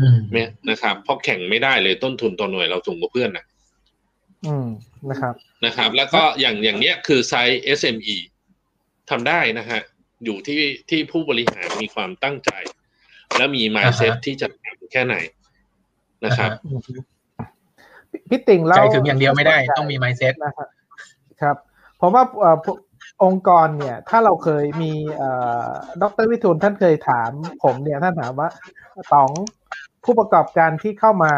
[0.00, 3.44] อืมเนี่ยนะครับเพราะแข่งไม่ได้เลยต้นทุนต่อหน่วยเราสูงกว่าเพื่อนนะ
[4.46, 4.66] อืม
[5.10, 8.16] นะครับนะครับ แล้วก็อย่างอย่างเนี้ยคือไซส์ SME
[9.10, 9.80] ทำได้นะฮะ
[10.24, 12.50] อยู่ที่ที่ผู้บริหารมีความตั้งใจ
[13.36, 15.16] และมี mindset ที่จะทำแค่ไหน
[16.24, 16.50] นะครับ
[18.30, 20.68] พี่ติ่งเราใจถึงอย่างเดียวไม่ได้ต้องมี mindset นะครับ
[21.40, 21.56] ครับ
[22.00, 22.56] ผมว่าเอ่อ
[23.24, 25.30] องค์กรเนี่ย ถ้าเราเคยมีเอ่
[25.66, 25.68] อ
[26.02, 27.30] ดรวิทูลท่านเคยถาม
[27.62, 28.48] ผมเนี่ยท่านถามว่า
[29.12, 29.30] ต๋อง
[30.04, 31.32] ผู้ประกอบการที่เข้ามา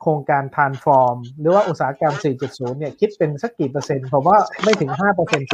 [0.00, 2.14] โครงการทานฟอร์มหรือว่าอุตสาหกรรม
[2.46, 5.50] 4.0 เนี่ยคิดเป็นสักกี่เปอร์เซ็นต์ผมว่าไม่ถึง 5%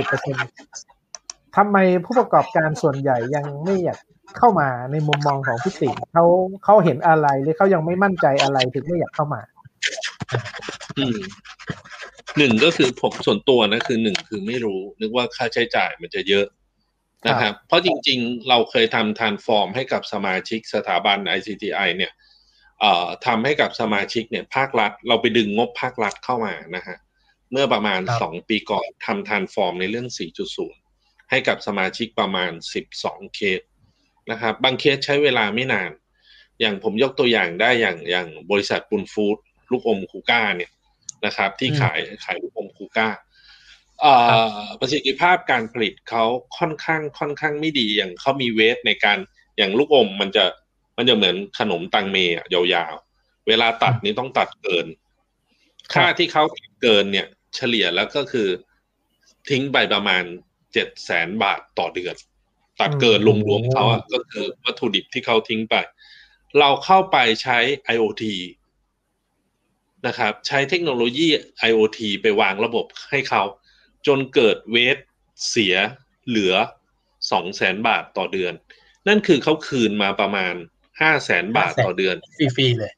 [0.77, 3.99] 10%ทำไมผู้ประกอบการส่วนใหญ่ยังไม่อยาก
[4.39, 6.25] เข้ามาในมุมมองของพี่ติ่งเขา
[6.65, 9.43] เขาเห็นอะไรหรือเขายังไม่มั่นใจอะไรถึงไม่อยากเข้ามา
[10.99, 11.19] อืม
[12.39, 16.47] หนึ่งก็คือผมส่วนตัวนะคือหนึ่งคือไม่รู้ นึกว่าค่าใช้จ่ายมันจะเยอะ
[17.29, 22.13] นะครับ เพราะจริง ๆ เราเคยทำทานฟอร์มให้กับสมาชิกสถาบัน ICTI เนี่ย
[23.27, 26.97] ทำให้กับสมาชิกเนี่ยภาครัฐ เราไปดึงงบภาครัฐเข้ามานะฮะ
[27.53, 30.09] เมื่อประมาณครับสองปีก่อนทำทานฟอร์มในเรื่อง
[30.69, 32.53] 4.0 ให้กับสมาชิกประมาณ
[32.93, 33.61] 12 เคส
[34.31, 35.91] นะครับบางเคสใช้เวลาไม่นาน
[36.61, 39.37] อย่างผมยกตัวอย่างได้อย่างอย่างบริษัทปุนฟู้ด
[39.71, 40.71] ลูกอมคูก้าเนี่ย
[41.27, 43.09] นะครับที่อืมขายขายลูกอมคูก้า
[44.01, 44.15] เอ่
[44.63, 46.25] อประสิทธิภาพการผลิตเขา
[46.59, 49.19] ค่อนข้างค่อนข้างไม่ดีอย่างเขามีเวทในการ
[49.57, 50.45] อย่างลูกอมมันจะ
[51.01, 54.87] มันจะเหมือนขนมตังเมอะยาวๆ เวลาตัดนี่ต้องตัดเกิน
[55.93, 58.49] ค่าที่เขาตัดเกินเนี่ย เฉลี่ยแล้วก็คือ
[59.49, 60.25] ทิ้งไปประมาณ
[60.73, 62.15] เจ็ดแสนบาทต่อเดือน
[62.81, 65.75] ตัดเกินรวมๆเขาอะก็คือวัตถุดิบที่เขาทิ้งไป
[66.59, 67.59] เราเข้าไปใช้
[67.95, 68.25] IoT
[70.07, 71.29] นะครับ ใช้เทคโนโลยี
[71.71, 73.43] IoT ไปวางระบบให้เขา
[74.07, 74.99] จนเกิดเวท
[75.49, 75.75] เสีย
[76.29, 76.55] เหลือ
[77.31, 78.53] สองแสนบาทต่อเดือน
[79.09, 80.55] นั่นคือเขาคืนมาประมาณ
[81.03, 82.17] ห้าแสนบาทต่อเดือน
[82.57, 82.93] ฟรีๆเลย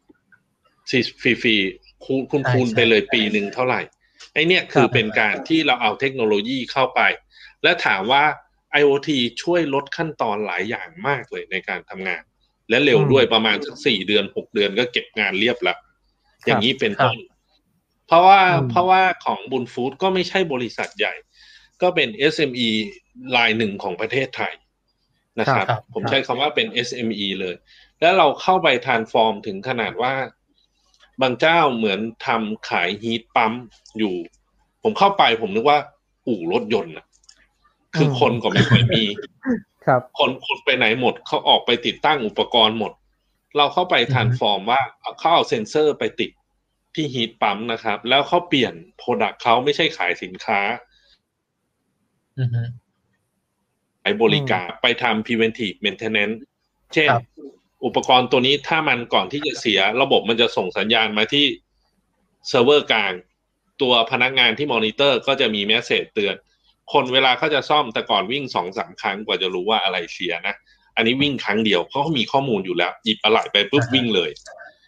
[0.88, 0.90] ฟ
[1.24, 3.80] รีฟรีๆคูณคูณใช่คูณใช่ไปเลยปีหนึ่งเท่าไหร่
[4.32, 7.00] ไอเนี่ยคือครับเป็นการที่เราเอาเทคโนโลยีเข้าไป
[7.62, 8.24] และถามว่า
[8.80, 9.08] IoT
[9.42, 12.22] ช่วยลดขั้นตอนหลายอย่างมากเลยในการทำงาน
[12.68, 15.78] และเร็วอืมด้วยประมาณสักสี่เดือนหกเดือนก็เก็บงานเรียบแล้ว
[16.46, 17.18] อย่างนี้เป็นครับต้น
[18.06, 21.14] เพราะว่าอืมเพราะว่าของบุญฟู้ดก็ไม่ใช่บริษัทใหญ่
[21.82, 22.68] ก็เป็น SME
[23.36, 24.52] รายหนึ่งของประเทศไทย
[25.40, 27.54] นะครับครับผมใช้คำว่าเป็น SME เลย
[28.02, 30.14] แล้วเราเข้าไปทานฟอร์มถึงขนาดว่า
[31.22, 33.52] บางเจ้าเหมือนทำขายฮีทปั๊ม
[33.98, 34.14] อยู่
[34.82, 35.78] ผมเข้าไปผมนึกว่า
[36.26, 37.06] อู่รถยนต์น่ะ
[37.96, 39.04] คืออมคนก็ไม่ค่อยมี
[39.86, 42.92] ครับ คนคนไปไหนหมดเขาออกไปติดตั้งอุปกรณ์หมด
[43.56, 46.30] เราเข้าไป transform ว่าเอาเขาเอาเซ็นเซอร์ไปติด
[46.94, 50.60] ที่ heat pump นะครับ แล้วเขาเปลี่ยน product เขาไม่ใช่ขายสินค้า
[52.38, 52.62] อือฮึ
[54.02, 56.36] ไปบริการไปทำ preventive maintenance
[56.94, 57.22] เช่นครับ
[57.84, 61.46] อุปกรณ์ตัวนี้ถ้ามันก่อนที่จะเสีย ระบบมันจะส่งสัญญาณมาที่
[62.48, 63.12] เซิร์ฟเวอร์กลาง
[63.82, 66.34] ตัวพนักงานที่มอนิเตอร์ก็จะมี message เตือน
[66.92, 70.54] คนเวลาเขาจะซ่อมแต่ก่อนวิ่งสองสามครั้งกว่าจะรู้ว่าอะไรเสียนะ
[70.96, 74.30] อันนี้วิ่งครั้งเดียวเขาก็มีข้อมูลอยู่แล้ว หยิบอะไหล่ไปปุ๊บวิ่งเลย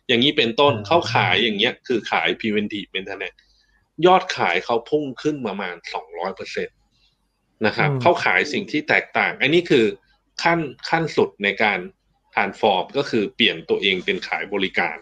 [0.09, 3.39] อย่างนี้เป็นต้นเข้าขายอย่างเงี้ย คือขาย preventive maintenance
[4.07, 6.73] ยอดขายเขาพุ่งขึ้นประมาณสองร้อยเปอร์เซ็นต
[7.67, 9.85] นะครับอืมเขาขายสิ่งที่แตกต่าง อันนี้คือ
[10.43, 11.79] ขั้นขั้นสุดในการ
[12.35, 14.97] transform ก็คือเปลี่ยนตัวเองเป็นขายบริการ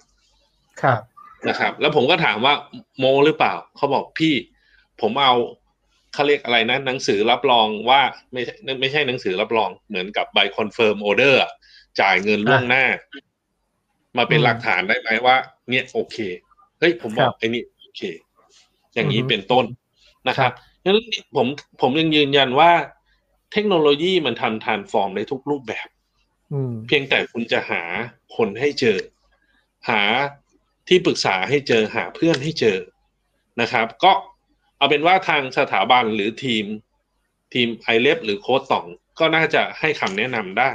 [0.83, 1.01] ครับ
[1.49, 2.55] นะครับ แล้วผมก็ถามว่า
[2.99, 4.35] โมหรือเปล่าเขาบอกพี่
[5.01, 5.35] ผมเอา
[6.13, 8.01] เขาเรียกอะไรนะหนังสือรับรองว่า
[8.33, 11.41] ไม่ใช่ไม่ใช่หนังสือรับรองเหมือนกับใบคอนเฟิร์มออเดอร์
[12.01, 12.85] จ่ายเงินล่วงหน้า
[14.17, 15.37] มาเป็นอืมหลักฐานได้ไหมว่า
[15.69, 16.17] เนี่ยโอเค
[16.79, 18.03] เฮ้ยผมบอครักบไอ้นี่โอเค
[18.95, 19.65] อย่างนี้อือฮึเป็นต้น
[20.29, 21.47] นะคครัรับบดังนั้นผม
[21.81, 22.71] ผมยังยืนยันว่า
[23.53, 25.92] เทคโนโลยีมันทำทานฟอร์มในทุกรูปแบบอืม
[26.87, 27.83] เพียงแต่คุณจะหา
[28.37, 28.99] คนให้เจอ
[29.89, 30.03] หา
[30.89, 32.79] ที่ปรึกษาให้เจอหาเพื่อนให้เจอ
[33.61, 34.13] นะครับ ก็
[34.79, 36.65] เอาเป็นว่าทางสถาบันหรือทีม
[37.53, 38.87] ทีมไอเลฟหรือโค้ดต่อง
[39.19, 40.71] ก็น่าจะให้คำแนะนำได้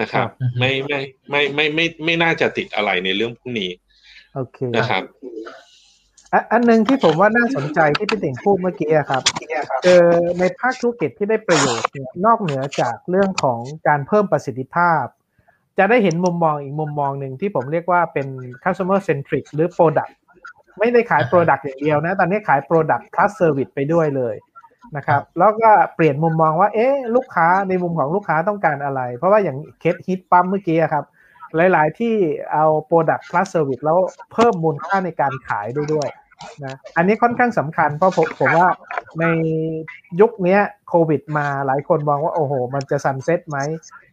[0.00, 3.70] นะครับครับ ไม่ไม่ไม่ไม่ไม่ไม่น่าจะติดอะไรในเรื่องพวกนี้
[4.34, 5.02] โอเคนะครับ
[6.32, 9.22] อะอันหนึ่งที่ผมว่าน่าสนใจที่พี่ติ่งพูดเมื่อกี้อะครับ
[9.84, 10.04] เจอ
[10.38, 15.04] ในภาคธุรกิจที่ได้ประโยชน์เนี่ยนอกเหนือจากเรื่องของการเพิ่มประสิทธิภาพ
[15.78, 18.26] จะได้เห็นมุมมองอีกมุมมองหนึ่งที่ผมเรียกว่าเป็น
[18.64, 20.12] customer centric หรือ product
[20.78, 24.34] ไม่ได้ขาย product อย่างเดียวนะ ตอนนี้ขาย product plus service ไปด้วยเลย
[24.96, 31.04] นะครับ แล้วก็เปลี่ยนมุมมองว่า เอ๊ะลูกค้าในมุมของลูกค้าต้องการอะไร เพราะว่าอย่างเคสฮิตปั๊มเมื่อกี้อะครับ
[31.56, 32.14] หลาย ๆ ที่
[32.52, 33.98] เอา product plus service แล้ว
[34.32, 36.08] เพิ่มมูลค่าในการขายได้ด้วย
[36.64, 38.68] นะอันนี้ค่อนข้างสำคัญเพราะผมผมว่า
[39.20, 39.24] ใน
[40.20, 43.58] ยุคนี้โควิดมาหลายคนมองว่า โอ้โห มันจะ sunset ไหม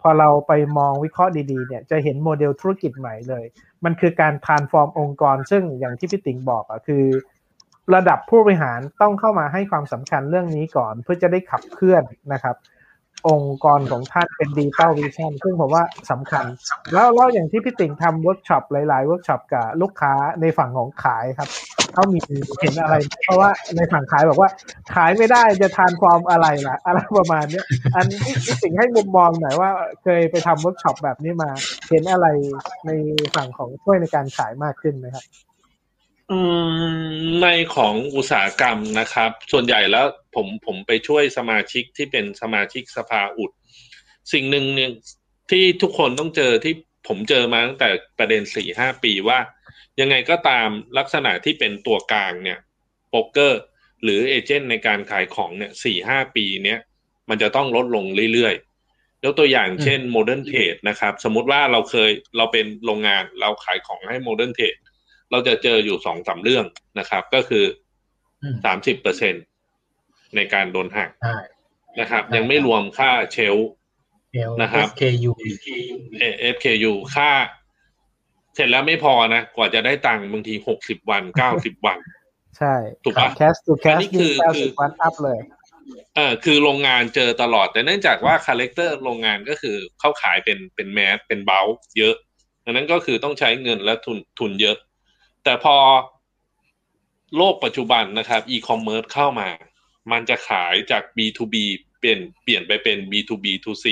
[0.01, 3.45] พอเราไปมองวิเคราะห์ดีๆเนี่ยจะเห็นโมเดลธุรกิจใหม่เลย
[3.85, 7.05] มันคือการ transform องค์กร ซึ่งอย่างที่พี่ติ๋งบอกอะคือ
[7.95, 12.55] ระดับผู้บริหารต้องเข้ามาให้ความสำคัญเรื่องนี้ก่อน เพื่อจะได้ขับเคลื่อนนะครับ
[13.27, 16.45] องค์กรของท่านเป็น digital vision ซึ่งผมว่าสำคัญ
[16.93, 21.49] แล้วแล้วอย่างที่พี่ติ๋งทำเวิร์กช็อปหลาย ๆ เวิร์กช็อปกับลูกค้าในฝั่งของขายครับ
[21.93, 22.19] เขามี
[22.61, 24.49] เห็นอะไร เพราะว่าในฝั่งขายบอกว่า
[24.95, 29.69] ขายไม่ได้จะ transform อะไรล่ะ อะไรประมาณเนี้ยอันนี้พี่ติ๋งให้มุมมองหน่อยว่า
[30.03, 31.49] เคยไปทำเวิร์กช็อปแบบนี้มา
[31.89, 32.27] เห็นอะไร
[32.85, 32.91] ใน
[33.35, 35.46] ฝั่งของช่วยในการขายมากขึ้นไหมครับอืม
[37.41, 43.51] ในของอุตสาหกรรมนะครับ ส่วนใหญ่แล้วผมผมไปช่วยสมาชิกที่เป็นสมาชิกสภาอุด
[44.33, 44.91] สิ่งหนึ่งเนี่ย
[45.51, 46.73] ที่ทุกคนต้องเจอที่
[47.07, 49.39] ผมเจอมาตั้งแต่ประเด็นสี่ห้าปีว่า
[49.99, 52.59] ยังไงก็ตามลักษณะที่เป็นตัวกลางเนี่ย
[53.09, 53.61] โป๊กเกอร์
[54.03, 56.79] หรือ agent ในการขายของเนี่ยสี่ห้าปีเนี้ย
[57.29, 64.75] มันจะต้องลดลงเรื่อยๆ ยกตัวอย่างเช่น modern trade นะครับ สมมติว่าเราเคยเราเป็นโรงงานเราขายของให้ modern trade
[65.31, 66.65] เราจะเจออยู่สองสามเรื่อง
[66.99, 67.65] นะครับ ก็คือ
[68.43, 69.33] อืมสามสิบเปอร์เซ็น
[70.35, 71.37] ในการโดนหักใช่
[71.99, 73.69] นะครับ ยังไม่รวมค่าเชลฟ์
[74.33, 75.31] เดี๋ยวนะครับ SKU
[76.19, 76.23] เอ
[76.55, 77.31] FKU ค่า
[78.55, 81.99] เสร็จแล้วไม่พอนะ กว่าจะได้ตังค์บางทีหกสิบวันเก้าสิบวัน
[82.57, 85.39] ใช่ ถูกปะแคสตูแคอัสนนี้คือยี่สิบคือวันอัพเลย
[86.15, 92.15] เออคือโรงงานเจอตลอด แต่เนื่องจากว่าคาแรคเตอร์โรงงานก็คือเข้าขายเป็นเป็นแมสเป็นเบลเยอะ
[92.63, 94.77] ดังนั้นก็คือต้องใช้เงินและทุนทุนเยอะ
[95.47, 95.77] แต่พอ
[97.37, 99.49] โลกปัจจุบันนะครับอีคอมเมิร์ซเข้ามา
[100.11, 101.55] มันจะขายจาก B2B
[102.01, 103.85] เป็นเปลี่ยนไปเป็น B2B2C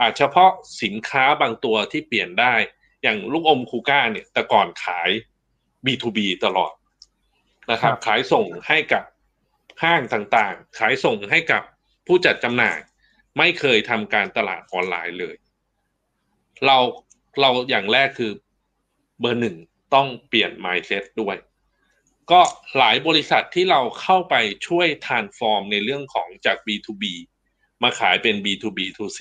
[0.00, 0.50] อาจเฉพาะ
[0.82, 2.54] สินค้าบางตัวที่เปลี่ยนได้
[3.02, 5.10] อย่างลูกอมคูก้าเนี่ยแต่ก่อนขาย
[5.84, 6.72] B2B ตลอด
[7.70, 9.04] นะครับครับขายส่งให้กับ
[9.82, 11.62] ห้างต่างๆ ขายส่งให้กับ
[12.06, 12.78] ผู้จัดจำหน่าย
[13.38, 15.36] ไม่เคยทำการตลาดออนไลน์เลย
[16.66, 16.76] เรา
[17.40, 18.32] เราอย่างแรกคือ
[19.22, 19.56] เบอร์หนึ่ง
[19.94, 21.36] ต้องเปลี่ยน mindset ด้วย
[22.30, 22.40] ก็
[22.78, 24.34] หลายบริษัทที่เราเข้าไป
[24.66, 27.04] ช่วย transform ในเรื่องของจาก B2B
[27.82, 29.20] มาขายเป็น B2B2C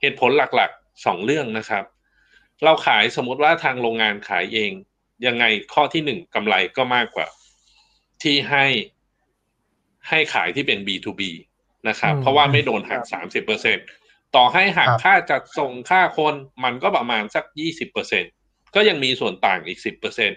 [0.00, 1.84] เหตุผลหลักๆ 2 เรื่องนะครับ
[2.64, 4.72] เราขายสมมติว่าทางโรงงานขายเอง
[5.26, 7.26] ยังไงข้อที่ 1 กำไรก็มากกว่า
[8.22, 8.66] ที่ให้
[10.08, 11.22] ให้ขายที่เป็น B2B
[11.88, 13.02] นะครับ เพราะว่าไม่โดนหัก
[13.68, 17.44] 30%ต่อให้หักค่าจัดส่งค่าคนมันก็ประมาณสัก
[17.94, 18.43] 20%
[18.74, 20.30] ก็ยังมีส่วนต่างอีกสิบเปอร์เซ็น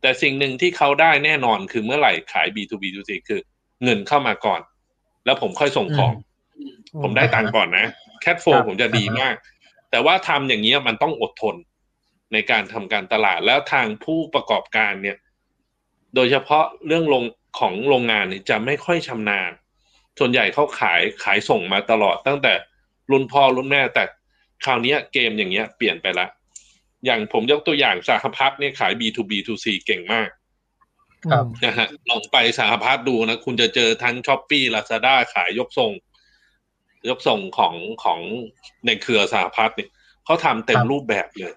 [0.00, 3.40] แต่สิ่งหนึ่งที่เขาได้แน่นอนคือเมื่อไหร่ขาย B2B2C คือ
[3.84, 4.60] เงินเข้ามาก่อน
[5.24, 6.12] แล้วผมค่อยส่งของ
[7.02, 7.86] ผมได้ตังค์ก่อนนะ
[8.20, 9.34] แคทโฟครับผมจะดีมาก
[9.90, 11.56] แต่ว่าทำอย่างนี้ยมันต้องอดทน
[12.32, 15.16] ในการทำการตลาดแล้วทางผู้ประกอบการเนี่ย
[16.14, 17.24] โดยเฉพาะเรื่องลง
[17.58, 19.50] ของโรงงานเนี่ยจะไม่ค่อยชำนาญ
[20.18, 22.52] ส่วนใหญ่เขาขายขายส่งมาตลอดตั้งแต่
[23.10, 24.04] รุ่นพ่อรุ่นแม่แต่
[24.64, 26.26] คราวนี้เกมอย่างเงี้ยเปลี่ยนไปละ
[27.04, 30.28] อย่างผมยกตัวอย่างสหพัฒน์เนี่ยขาย B2B2C เก่งมาก
[31.26, 35.92] ครับนะฮะลองไปสหพัฒน์ดูนะ คุณจะเจอทั้งช้อปปี้ลาซาด้าขายยกส่ง
[37.08, 38.20] ยกส่งของของ
[38.86, 39.90] ในเครือสหพัฒน์เนี่ย
[40.24, 41.54] เขาทำเต็มรูปแบบเลย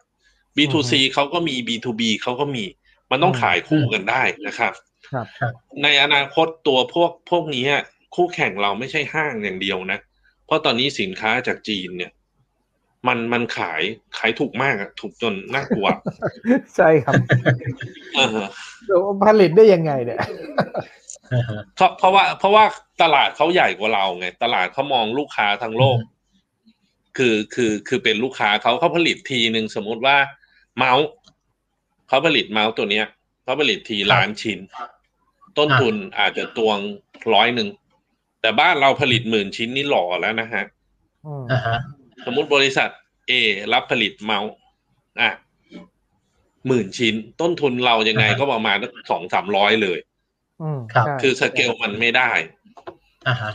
[0.57, 2.65] B2C เขาก็มี B2B เขาก็มี
[3.11, 4.73] มันต้องขายคู่กันได้นะครับ
[5.11, 5.53] ครับ
[5.83, 7.65] ในอนาคตตัวพวกพวกนี้
[8.15, 9.99] คู่แข่งเราไม่ใช่ห้างอย่างเดียวนะ
[10.45, 12.11] เพราะตอนนี้สินค้าจากจีนเนี่ย
[13.07, 13.81] มันมันขาย
[14.17, 15.87] ขายถูกมากอะถูกจนน่ากลัว
[16.75, 17.13] ใช่ครับ
[18.15, 18.39] เออ
[19.25, 20.19] ผลิตได้ยังไงเนี่ย
[21.75, 22.65] เพราะเพราะว่า เพราะว่า
[23.01, 25.97] ตลาดเขาใหญ่กว่าเราไง ตลาดเขามองลูกค้าทั้งโลก
[27.17, 30.17] คือคือคือเป็นลูกค้าเขาเขาผลิตทีหนึ่งสมมุติว่า
[30.77, 31.07] เมาส์
[32.07, 33.05] เขาผลิตเมาส์ตัวเนี้ย
[33.43, 34.59] เขาผลิตทีล้านชิ้น
[35.57, 36.77] ต้นทุนอาจจะตวง
[37.33, 37.69] ร้อยหนึ่ง
[38.41, 40.63] แต่บ้านเราผลิตหมื่นชิ้นนี่หล่อแล้วนะฮะ
[41.25, 41.77] อืมอ่าฮะ
[42.25, 42.89] สมมุติบริษัท
[43.29, 43.31] A
[43.73, 44.51] รับผลิตเมาส์
[45.21, 45.31] อะ
[46.67, 48.77] หมื่นชิ้น ต้นทุนเรายังไงก็ประมาณ
[49.09, 49.99] สองสามร้อยเลย
[50.61, 52.31] อืมครับใช่คือสเกลมันไม่ได้
[53.27, 53.53] อ่าฮะ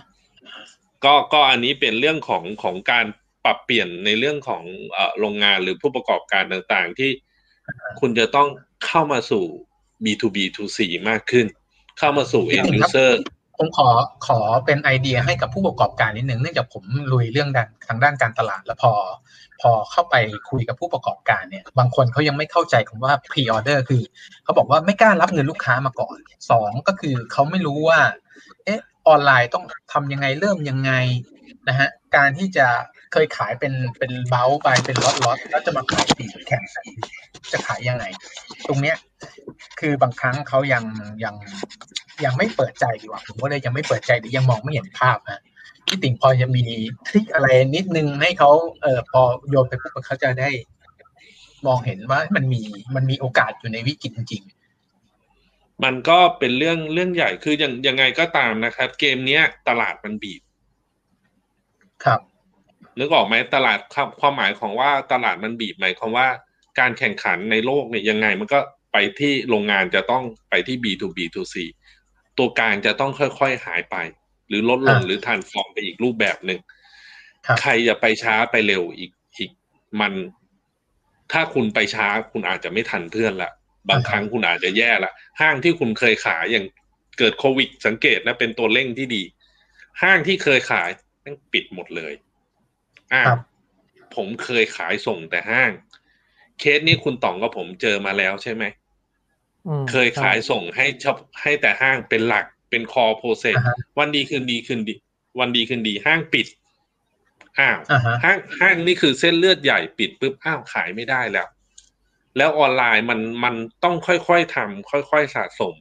[1.05, 3.07] ก็ก็อันนี้เป็นเรื่องของของการ
[3.45, 7.11] ปรับเปลี่ยนในเรื่องของเอ่อโรงงานหรือผู้ประกอบการต่างๆ ที่
[8.01, 8.49] คุณจะต้อง
[8.87, 9.45] เข้ามาสู่
[10.05, 10.79] B2B2C
[11.09, 11.47] มากขึ้น
[11.99, 13.11] เข้ามาสู่ end user
[13.59, 13.89] ผมขอ
[14.27, 18.93] ขอเป็นไอเดียให้กับผู้ประกอบการนิดนึงเนื่องจากผมลุยเรื่องด้านทางด้านการตลาด แล้วพอ
[19.61, 20.17] พอเข้าไป
[20.51, 24.03] คุยกับผู้ประกอบการเนี่ย บางคนเขายังไม่เข้าใจคำว่า pre order คือ
[24.45, 26.19] เขาบอกว่าไม่กล้ารับเงินลูกค้ามาก่อน
[26.51, 28.01] สองก็คือเขาไม่รู้ว่า
[28.65, 30.93] เอ๊ะออนไลน์ต้องทำยังไงเริ่มยังไง
[31.69, 32.67] นะฮะการที่จะ
[33.13, 36.63] เคยขายเป็นเป็นเบลไปเป็นล็อตล็อตแล้วจะมาขายปีแข่ง
[37.53, 38.05] จะขายยังไง
[38.67, 38.97] ตรงเนี้ย
[39.81, 40.85] คือบางครั้งเขายัง
[41.25, 41.35] ยัง
[42.25, 45.43] ยังไม่เปิดใจดีกว่าผมก็เลยยังไม่เปิดใจหรือยังมองไม่เห็นภาพฮะ
[45.87, 46.65] พี่ติ่งพอจะมี
[47.09, 48.51] ทริคอะไรนิดนึงให้เขา
[48.83, 50.51] เออพอโยนไปปุ๊บเขาจะได้
[51.67, 52.63] มองเห็นว่ามันมี
[52.95, 54.43] มันมีโอกาสอยู่ในวิกฤตจริง
[55.85, 60.41] มันก็เป็นเรื่องเรื่องใหญ่คือยังยังไงก็ตามนะครับ เกมเนี้ยตลาดมันบีบ
[62.05, 62.21] ครับ
[62.99, 66.29] นึกออกไหมตลาดความความหมายของว่าตลาดมันบีบหมายความว่า
[66.79, 68.61] การแข่งขันในโลกเนี่ยยังไงมันก็
[68.93, 71.57] ไปที่โรงงานจะต้องไปที่ B2B2C
[72.39, 73.97] ตัวกลางจะต้องค่อยๆหายไป
[74.49, 76.59] หรือลดลงอ่าหรือทานฟอร์มไปอีกรูปแบบหนึ่ง
[77.47, 79.51] ครับใครจะไปช้าไปเร็วอีกอีก
[80.01, 80.13] มัน
[81.33, 83.51] ถ้าคุณไปช้าคุณอาจจะไม่ทันเพื่อนละ
[83.89, 86.67] บางครั้งคุณอาจจะแย่ละห้างที่คุณเคยขายอย่าง
[87.19, 89.23] เกิดโควิด สังเกตนะเป็นตัวเร่งที่ดี
[90.03, 90.91] ห้างที่เคยขาย
[91.29, 92.13] แม่งปิดหมดเลย
[93.13, 93.41] อ่าครับ
[94.17, 95.71] ผมเคยขายส่งแต่ห้าง
[96.61, 98.65] เคสนี้คุณต่องกับผมเจอมาแล้วใช่ไหม
[99.67, 104.95] อืมเคยขายส่งให้เฉพาะให้แต่ห้างเป็นหลักเป็นคอโปรเซสอ่าฮะวันดีคืนดีคืนดี
[105.41, 106.47] วันดีคืนดีห้างปิด
[107.59, 111.49] อ้าวอ่าฮะห้างห้างนี่คือเส้นเลือดใหญ่ปิดปุ๊บอ้าวขายไม่ได้แล้ว
[112.37, 115.75] แล้วออนไลน์มันมันต้องค่อยๆทำค่อยๆสะสม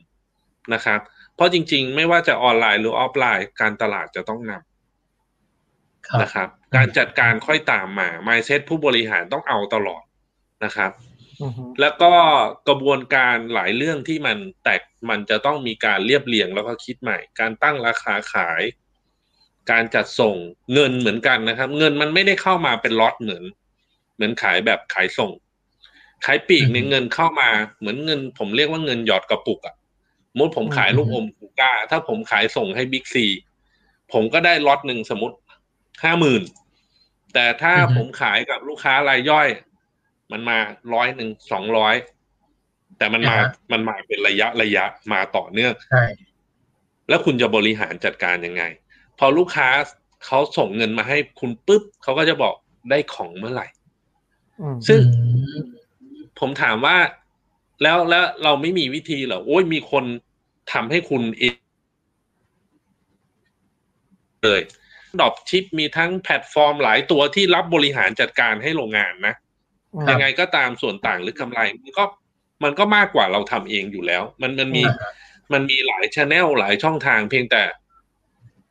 [0.74, 1.00] นะครับ
[1.36, 4.64] เพราะจริง ๆ ไม่ว่าจะออนไลน์หรือออฟไลน์ การตลาดจะต้องนำครับ
[6.22, 10.04] นะครับ การจัดการค่อยตามมา mindset ผู้บริหารต้องเอาตลอด
[10.66, 10.92] นะครับ
[11.42, 12.12] อืมแล้วก็
[12.68, 18.62] กระบวนการหลายเรื่องที่มันแตกมันจะต้องมีการเรียบเรียงแล้วก็คิดใหม่ การตั้งราคาขาย
[19.72, 20.36] การจัดส่ง
[20.74, 23.44] เงินเหมือนกันนะครับ เงินมันไม่ได้เข้ามาเป็นล็อตเหมือน
[24.16, 25.32] เหมือนขายแบบขายส่ง
[26.26, 29.76] ขายปลีกในยเงินเข้ามาเหมือนเงิน ผมเรียกว่าเงินหยอดกระปุกอะ
[30.32, 33.26] สมมติผมขายลูกอมคูก้า ถ้าผมขายส่งให้บิ๊กซี
[34.14, 35.36] ผมก็ได้ล็อตหนึ่งสมมติ
[36.04, 36.42] ห้าหมื่น
[37.34, 39.48] แต่ถ้าอือฮึผมขายกับลูกค้ารายย่อย
[40.32, 40.58] มันมา
[40.94, 41.96] ร้อยหนึ่งสองร้อย
[42.98, 44.84] แต่มันมาอ่าฮะมันมาเป็นระยะระยะ
[45.14, 46.04] มาต่อเนื่องใช่
[47.10, 48.64] แล้วคุณจะบริหารจัดการยังไง
[49.20, 49.70] พอลูกค้า
[50.26, 52.56] เขาส่งเงินมาให้คุณปุ๊บเขาก็จะบอก
[52.90, 53.68] ได้ของเมื่อไหร่
[54.62, 55.60] อืมซึ่งอืม
[56.40, 56.98] ผมถามว่า
[57.84, 60.04] แล้วแล้วเราไม่มีวิธีเหรอโอ้ยมีคน
[60.74, 61.54] ทำให้คุณเอง
[64.46, 64.62] เลย
[65.22, 69.36] ดอปชิปมีทั้งแพลตฟอร์มหลายตัวที่รับบริหารจัดการให้โรงงานนะ
[69.94, 72.04] อืมยังไงก็ตามส่วนต่างหรือกำไร มันก็
[72.64, 75.12] มันก็มากกว่าเราทำเองอยู่แล้ว มันมันมีอ่าฮะ
[75.54, 77.64] มันมีหลายชแนลหลายช่องทาง เพียงแต่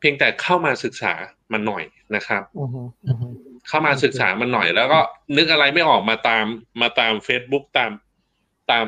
[0.01, 1.13] เพียงแต่เข้ามาศึกษา
[1.53, 2.71] มันหน่อยนะครับอืม
[3.07, 3.35] อืม
[3.69, 5.01] เข้ามาศึกษามันหน่อยแล้วก็
[5.37, 6.45] นึกอะไรไม่ออกมาตาม
[6.81, 7.91] มาตาม Facebook ตาม
[8.71, 8.87] ตาม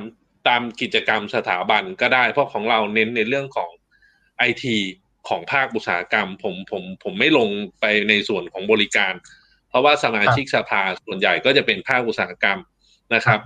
[0.48, 3.70] ตามกิจกรรมสถาบันก็ได้ เพราะของเราเน้นในเรื่องของ
[4.38, 4.76] ไอที
[5.28, 7.48] ของภาคอุตสาหกรรม ผมผมผมไม่ลง
[7.80, 9.14] ไปในส่วนของบริการ
[9.68, 12.58] เพราะว่าสมาชิกสภาส่วนใหญ่ก็จะเป็นภาคอุตสาหกรรม
[13.14, 13.40] นะครับ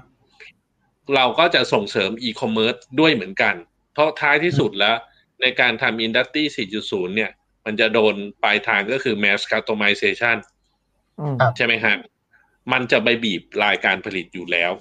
[1.14, 3.54] เราก็จะส่งเสริมอีคอมเมิร์ซด้วยเหมือนกัน
[3.92, 4.96] เพราะท้ายที่สุดแล้ว
[5.40, 6.44] ในการทำ industry
[6.80, 7.30] 4.0 เนี่ย
[7.64, 10.36] มันจะโดนปลายทางก็คือ mass customization
[11.20, 11.96] อืมครับใช่ไหมฮะ
[12.72, 14.72] มันจะไปบีบรายการผลิตอยู่แล้ว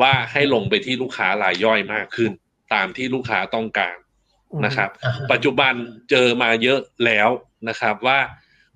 [0.00, 2.32] ว่าให้ลงไปที่ลูกค้ารายย่อยมากขึ้น
[2.74, 3.96] ตามที่ลูกค้าต้องการ
[4.64, 5.72] นะครับอ่าฮะปัจจุบัน
[6.10, 7.28] เจอมาเยอะแล้ว
[7.68, 8.18] นะครับว่า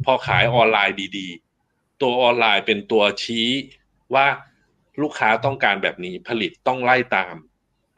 [0.05, 3.49] พอขายออนไลน์ดีๆ ตัวออนไลน์เป็นตัวชี้
[4.15, 4.27] ว่า
[5.03, 7.35] ลูกค้าต้องการแบบนี้ผลิตต้องไล่ตาม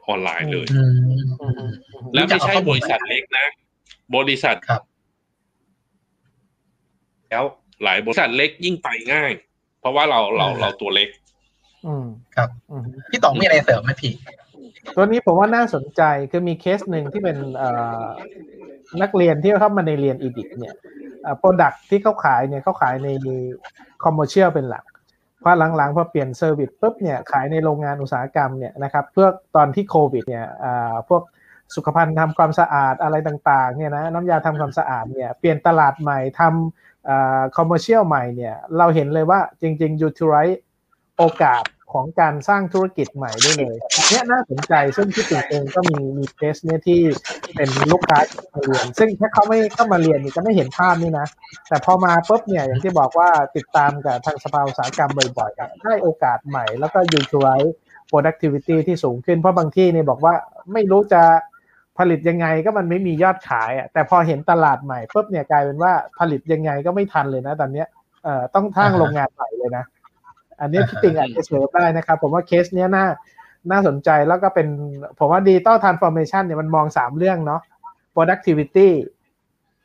[0.07, 3.47] ออนไลน์เลยอืมอืมอืมอืมแล้วไม่ใช่รู้จักเอาข้อมูบลริษัทเล็กนะ
[4.15, 4.81] บริษัทครับ
[7.29, 7.43] แล้ว
[7.83, 9.31] หลายบริษัทเล็กยิ่งไปง่าย
[9.79, 11.09] เพราะว่าเราเราเราตัวเล็ก
[11.85, 14.11] อืมครับอืมพี่ต๋องมีอะไรเสริมไหมพี่
[14.95, 17.37] ตัวนี้ผมว่าน่าสนใจคือมีเคสหนึ่งที่เป็น
[19.01, 20.75] นักเรียนที่เข้ามาในเรียนอีดิเนี่ย
[21.39, 23.09] product ที่เขาขายเนี่ยเขาขายใน
[24.03, 24.83] commercial เป็นหลัก
[25.43, 30.47] พอหลังๆพอเปลี่ยน service ปุ๊บเนี่ยขายในโรงงานอุตสาหกรรมเนี่ยนะครับเพื่อตอนที่โควิดเนี่ย
[31.09, 31.21] พวก
[31.75, 40.55] สุขภัณฑ์ทำความสะอาดอะไรต่างๆเนี่ยนะน้ำยาทำความสะอาดเนี่ยเปลี่ยนตลาดใหม่ทำ commercial ใหม่เนี่ยเราเห็นเลยว่าจริงๆ utilize
[41.17, 43.77] โอกาส ของการสร้างธุรกิจใหม่ได้เลย
[44.09, 46.99] เนี่ยน่าสนใจซึ่งที่ติ่งเองก็มีมีเคสเนี่ยที่
[47.55, 51.27] เป็นลูกค้าที่มาเรียน ซึ่งถ้าเขาไม่เข้ามาเรียนเนี่ยจะไม่เห็นภาพนี่นะ
[51.67, 57.71] แต่พอมาปุ๊บเนี่ยอย่างที่บอกว่าติดตามกับทางสภาอุตสาหกรรมบ่อยๆอะได้โอกาสใหม่แล้วก็ utilize
[58.11, 60.33] productivity ที่สูงขึ้นเพราะบางที่เนี่ยบอกว่า
[60.73, 61.23] ไม่รู้จะ
[61.99, 67.87] ผลิตยังไงก็มันไม่มียอดขายอะแต่พอเห็นตลาดใหม่ปุ๊บเนี่ยกลายเป็นว่าผลิตยังไงก็ไม่ทันเลยนะ ตอนเนี้ย
[68.23, 69.85] เอ่อต้องทั้งโรงงานใหม่เลยนะ
[70.61, 73.05] อันนี้พี่ติ่งอาจจะเสริมได้นะครับ ผมว่าเคสเนี้ยน่า
[73.71, 74.67] น่าสนใจแล้วก็เป็น
[75.19, 77.61] ผมว่า digital transformation เนี่ยมันมองสามเรื่องเนาะ
[78.15, 78.89] productivity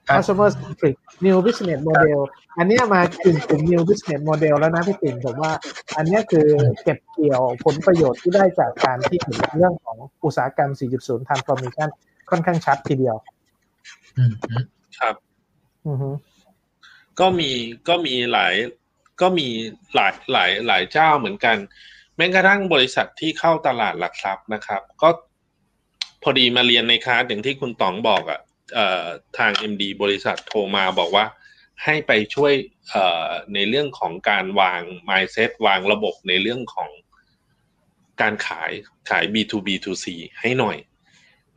[0.09, 2.21] ครับ customer centric new business model
[2.59, 5.53] อันเนี้ยมาถึงถึง new business model แล้วนะพี่ติ่งผมว่า
[5.97, 6.47] อันเนี้ยคือ
[6.83, 11.89] เก็บเกี่ยวผลประโยชน์ที่ได้จากการที่เห็นเรื่องของอุตสาหกรรม 4.0 transformation
[12.31, 13.17] ค่อนข้างชัดทีเดียว
[14.17, 14.33] อืม
[15.01, 15.15] ครับ
[15.87, 16.11] อือฮึ
[17.21, 17.51] ก็มี
[17.89, 18.55] ก็มีหลาย
[19.23, 19.49] ก็มี
[19.95, 21.57] หลายหลายหลายเจ้าเหมือนกัน
[22.17, 25.09] แม้กระทั่งบริษัทที่เข้าตลาดหลักทรัพย์นะครับ ก็
[26.23, 28.41] พอดีมาเรียนในคลาสอย่างที่คุณต๋องบอกอะ่ะ
[28.75, 29.07] เอ่อ
[29.39, 31.25] ทาง MD บริษัทโทรมาบอกว่า
[31.85, 32.53] ให้ไปช่วย
[32.89, 36.91] เอ่อในเรื่องของการวาง mindset วางระบบในเรื่องของ
[38.21, 38.71] การขาย
[39.11, 40.07] ขาย B2B2C
[40.41, 40.77] ให้หน่อย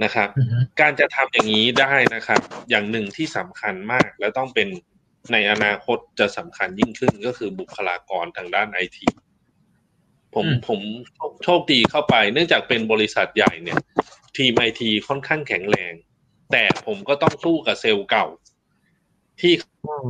[0.03, 4.67] นะครับอืมการจะทำอย่างนี้ได้นะครับ อย่างหนึ่งที่สำคัญมากและต้องเป็น
[5.31, 9.07] ในอนาคตจะสำคัญยิ่งขึ้นก็คือบุคลากรทางด้านไอที
[10.35, 10.81] ผมอืมผม
[11.43, 13.79] โชคดีเข้าไป เนื่องจากเป็นบริษัทใหญ่เนี่ย
[14.37, 15.93] ทีมไอทีค่อนข้างแข็งแรง
[16.51, 18.25] แต่ผมก็ต้องสู้กับเซลล์เก่า
[19.41, 19.53] ที่
[19.85, 20.09] อืม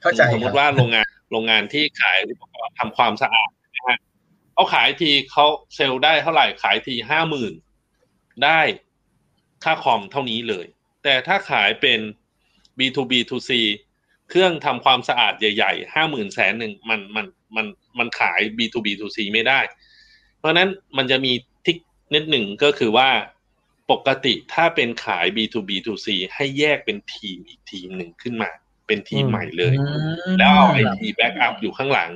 [0.00, 3.98] เข้าใจสมมครัติบว่าโรงงานโรงงานที่ขายอุปกรณ์ทำความสะอาดนะฮะ
[4.52, 7.52] เขาขายทีเขาเซลล์ได้เท่าไหร่ขายทีห้าหมื่น
[8.44, 8.60] ได้
[9.64, 10.66] ค่าคอมเท่านี้เลย
[11.02, 12.00] แต่ถ้าขายเป็น
[12.78, 13.50] B2B2C
[14.28, 17.66] เครื่องทำความสะอาดใหญ่ๆห้าหมื่นแสนหนึ่งมันมันมัน
[17.98, 19.60] มันขาย B2B2C ไม่ได้
[20.38, 21.32] เพราะฉะนั้นมันจะมี
[21.66, 21.76] ทิก
[22.14, 23.08] นิดหนึ่งก็คือว่า
[23.90, 28.50] ปกติถ้าเป็นขาย B2B2C ให้แยกเป็นทีมอีกทีมหนึ่งขึ้นมา
[28.86, 29.86] เป็นทีมอืมใหม่เลยอื
[30.30, 32.10] มแล้วเอา IT backup อยู่ข้างหลัง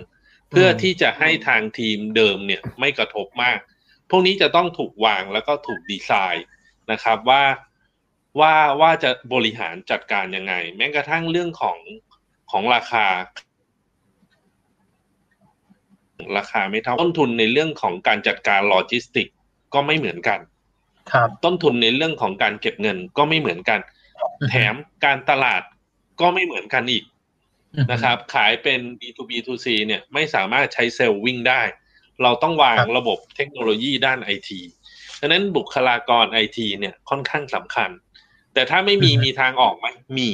[0.51, 3.59] เพื่อที่จะให้ทางทีมเดิมเนี่ยไม่กระทบมาก
[4.11, 6.47] พวกนี้จะต้องถูกวางแล้วก็ถูกดีไซน์
[6.91, 7.43] นะครับว่า
[8.41, 11.79] ว่าว่าจะบริหารจัดการยังไง แม้กระทั่งเรื่องของ
[12.51, 13.07] ของราคา
[16.37, 19.29] ราคาไม่เท่าต้นทุนในเรื่องของการจัดการโลจิสติก
[19.75, 20.41] ก็ไม่เหมือนกัน
[21.13, 23.81] ครับต้นทุนในเรื่องของการเก็บเงินก็ไม่เหมือนกัน
[24.49, 25.63] แถมการตลาด
[26.21, 27.05] ก็ไม่เหมือนกันอีก
[27.93, 31.63] นะครับ ขายเป็น B2B2C เนี่ยไม่สามารถใช้เซลล์วิ่งได้
[32.23, 34.61] เราต้องวางครับระบบเทคโนโลยีด้านไอที
[35.21, 37.91] ดังนั้นบุคลากรไอทีเนี่ยค่อนข้างสำคัญ
[38.59, 39.87] แต่ถ้าไม่มีมีทางออกไหม
[40.19, 40.31] มี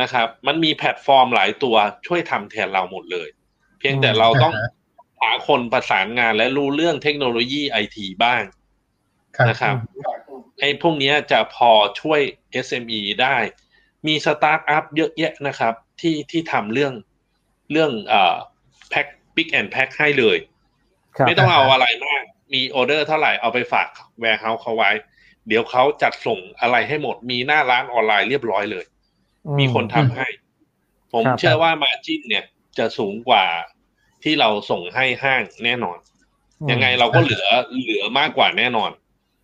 [0.00, 3.28] นะครับ มันมีแพลตฟอร์มหลายตัวช่วยทำแทนเราหมดเลย
[3.78, 4.70] เพียงแต่เราต้องอ่าฮะ
[5.20, 8.42] หาคนประสานงานและรู้เรื่องเทคโนโลยีไอทีบ้าง
[9.36, 9.74] ครับนะครับ
[10.60, 11.70] ไอ้พวกเนี้ยจะพอ
[12.00, 12.20] ช่วย
[12.66, 13.36] SME ได้
[14.06, 16.92] มีสตาร์ทอัพเยอะแยะนะครับ ที่ที่ทำเรื่อง
[17.72, 18.36] เรื่องเอ่อ
[18.90, 20.38] pack pick and pack ให้เลย
[21.16, 22.22] ครับไม่ต้องเอาอะไรมาก
[22.54, 23.88] มีออเดอร์เท่าไหร่เอาไปฝาก
[24.20, 24.90] warehouse เขาไว้
[25.48, 28.84] เดี๋ยวเขาจัดส่งอะไรให้หมด มีหน้าร้านออนไลน์เรียบร้อยเลย
[29.46, 30.28] อืมมีคนทำให้
[31.12, 32.44] ผมครับเชื่อว่า margin เนี่ย
[32.78, 33.44] จะสูงกว่า
[34.22, 35.98] ที่เราส่งให้ห้างแน่นอน
[36.70, 37.46] ยังไงเราก็เหลือ
[37.82, 38.90] เหลือมากกว่าแน่นอน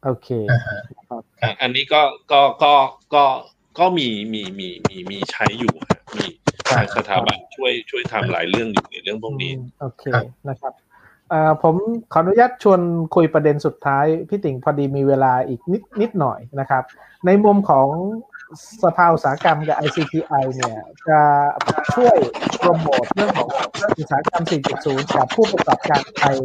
[0.04, 0.80] โอเคอ่าฮะ
[1.42, 2.02] อะอันนี้ก็
[2.32, 2.74] ก็ก็
[3.14, 3.24] ก็
[3.78, 6.26] ก็มีมีมีมีมีใช้อยู่ฮะมี
[6.70, 10.72] ทางสถาบันช่วยช่วยทำหลายเรื่องอยู่ในเรื่องพวกนี้อืมโอเคครับนะครับ
[11.48, 11.74] อผม
[12.12, 12.80] ขออนุญาตชวน
[13.14, 16.82] คุยประเด็นสุดท้าย พี่ติ่งพอดีมีเวลาอีกนิดนิดหน่อยนะครับ
[17.26, 17.88] ในมุมของ
[18.82, 20.76] สภาอุตสาหกรรมกับ ICTI เนี่ย
[21.08, 21.20] จะ
[21.94, 22.16] ช่วย
[22.58, 23.48] โปรโมทเรื่องของ
[23.98, 24.42] อุตสาหกรรม
[24.78, 26.36] 4.0 กับผู้ประกอบการไทย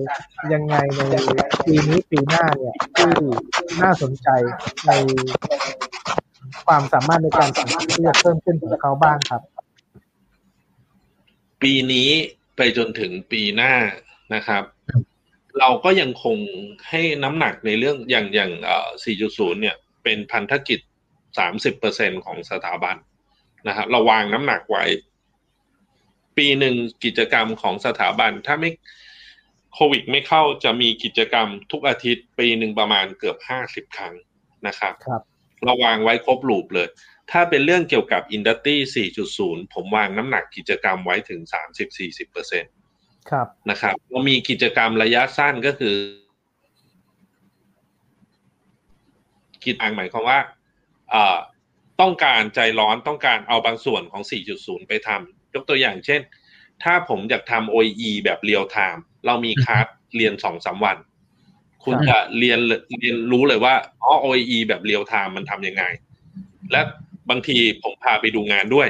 [0.53, 1.15] ยังไงใน
[1.65, 3.13] ปีนี้ปีหน้าเนี่ยที่
[3.81, 4.29] น่าสนใจ
[4.87, 4.91] ใน
[6.65, 9.41] ความสามารถในการสั่งซื้อที่จะเพิ่มขึ้นของเขาบ้างครับ
[11.61, 12.09] ปีนี้
[12.57, 13.73] ไปจนถึงปีหน้า
[14.33, 14.63] นะครับ
[15.59, 16.37] เราก็ยังคง
[16.89, 18.89] ให้น้ำหนักในเรื่องอย่างอย่างเอ่อ
[19.21, 20.79] 4.0 เนี่ย เป็นพันธกิจ
[21.51, 22.95] 30%ของสถาบัน
[23.67, 24.85] นะครับเราวางน้ำหนักไว้
[26.37, 28.71] ปีหนึ่งกิจกรรมของสถาบัน ถ้าไม่
[29.73, 33.37] โควิดไม่เข้าจะมีกิจกรรมทุกอาทิตย์ ปีหนึ่งประมาณเกือบ
[33.89, 34.13] 50ครั้ง
[34.67, 35.21] นะครับครับ
[35.65, 36.87] เราวางไว้ครบลูปเลย
[37.31, 38.75] ถ้าเป็นเรื่องเกี่ยวกับอินดัสทรี
[39.25, 41.41] 4.0 ผมวางน้ำหนักกิจกรรมไว้ถึง
[42.15, 42.78] 30-40%
[43.31, 45.95] ครับนะครับเรามีกิจกรรมระยะสั้นก็คือ
[49.63, 50.39] กิจกรรมหมายความว่า
[52.01, 54.23] ต้องการใจร้อนต้องการเอาบางส่วนของ
[54.55, 56.21] 4.0 ไปทำยกตัวอย่างเช่น
[56.83, 60.97] ถ้าผมอยากทำ OEE แบบเรียลไทม์เรามีคลาสเรียนสองสาวัน
[61.83, 62.59] คุณจะเรียน
[62.99, 63.73] เรียนรู้เลยว่า
[64.03, 65.83] อ๋อ OEE แบบเรียลไทม์มันทำยังไง
[66.71, 66.81] และ
[67.29, 68.89] บางทีผมพาไปดูงานด้วย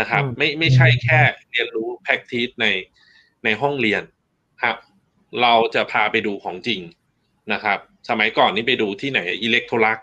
[0.00, 1.20] นะครับ ไม่ไม่ใช่แค่
[1.50, 2.66] เรียนรู้ practice ใน
[3.46, 4.02] ในห้องเรียน
[4.62, 4.76] ครับ
[5.42, 6.80] เราจะพาไปดูของจริง
[7.52, 7.78] นะครับ
[8.08, 9.98] สมัยก่อนนี่ไปดูที่ไหน Electrolux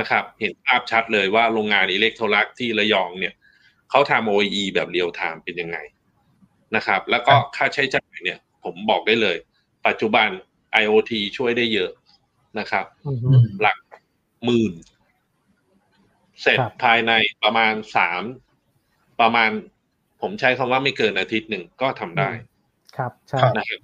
[0.00, 3.34] นะครับ เห็นภาพชัดเลยว่าโรงงาน Electrolux ที่ระยองเนี่ย
[3.90, 5.76] เขาทำ OEE แบบ real-time เป็นยังไง
[6.76, 9.36] นะครับ แล้วก็ค่าใช้จ่ายเนี่ย ผมบอกได้เลย
[9.86, 10.28] ปัจจุบัน
[10.82, 11.90] IoT ช่วยได้เยอะ
[12.58, 12.86] นะครับ
[13.60, 13.78] หลัก
[14.44, 14.72] หมื่น
[16.42, 18.22] เสร็จภายในประมาณสาม
[19.20, 19.50] ประมาณ
[20.20, 22.30] ผมใช้คำว่าไม่เกินอาทิตย์หนึ่งก็ทำได้
[23.00, 23.80] ครับใช่นะครับ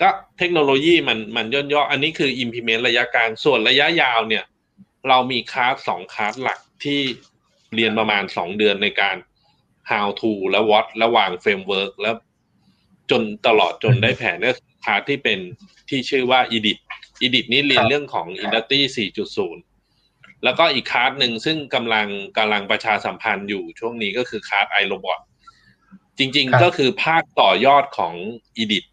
[0.00, 4.44] ก็เทคโนโลยีมันมันย่นย่ออันนี้คือ implement ระยะกลางส่วนระยะยาวเนี่ย
[5.08, 7.00] เรามีคลาสสองคลาสหลักที่
[7.74, 9.16] เรียนประมาณสองเดือนในการ
[9.90, 12.14] how to และ what และวาง framework แล้ว
[13.10, 14.54] จนตลอดจนได้แผนเนี่ย
[14.84, 15.38] คลาสที่เป็น
[15.88, 16.78] ที่ชื่อว่า edit
[17.26, 18.80] edit นี้เรียนเรื่องของ industry
[19.64, 22.06] 4.0 แล้วก็อีกคลาสหนึ่งซึ่งกำลัง
[22.38, 25.20] กำลังประชาสัมพันธ์อยู่ช่วงนี้ก็คือคลาส iRobot
[26.18, 28.14] จริงๆก็คือภาคต่อยอดของ
[28.62, 28.84] edit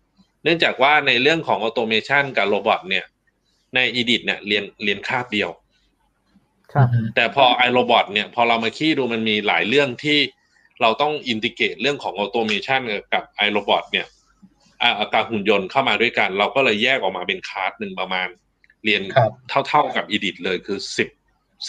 [0.43, 3.05] เนื่องจากว่าในเรื่องของ automation กับ robot เนี่ย
[3.75, 5.49] ใน edit เนี่ยเรียนเรียนคาบเดียว
[6.73, 10.19] ครับแต่พอ iRobot เนี่ยพอเรามาคลี่ดูมันมีหลายเรื่องที่
[10.81, 12.81] เราต้อง integrate เรื่องของ automation
[13.13, 14.07] กับ iRobot เนี่ย
[14.99, 18.27] อาการหุ่นยนต์เข้ามาด้วยกัน เราก็เลยแยกออกมาเป็นคลาสหนึ่งประมาณ
[18.85, 19.01] เรียน
[19.67, 21.09] เท่าๆกับ edit เลยคือสิบ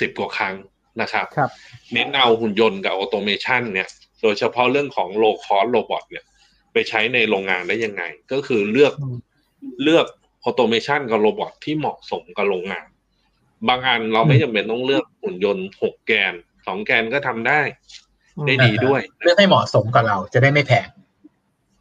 [0.01, 0.55] สิบกว่าครั้ง
[1.01, 1.51] นะครับครับ
[1.93, 3.89] เน้นเอาหุ่นยนต์กับ automation เนี่ย
[4.23, 6.25] โดยเฉพาะเรื่องของ low cost robot เนี่ย
[6.73, 8.03] ไปใช้ในโรงงานได้ยังไง
[8.33, 8.93] ก็คือเลือก
[9.83, 10.07] เลือก
[10.45, 12.87] automation กับ robot ที่เหมาะสมกับโรงงาน
[13.69, 16.35] บางอันเราไม่จำเป็นต้องเลือกหุ่นยนต์หกแกน
[16.67, 17.61] สองแกนก็ทำได้
[18.47, 20.87] ได้ดีด้วย เลือกให้เหมาะสมกับเราจะได้ไม่แพง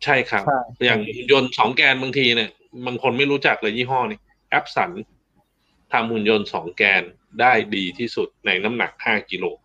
[0.03, 0.43] ใช่ครับ
[0.86, 2.49] อย่างหุ่นยนต์สองแกนบางทีเนี่ย
[2.86, 4.19] บางคนไม่รู้จักเลยยี่ห้อนี้
[4.49, 4.91] แอปสัน
[5.91, 7.03] ทำหุ่นยนต์สองแกน
[7.41, 9.64] ได้ดีที่สุดในน้ำหนักห้ากิโลค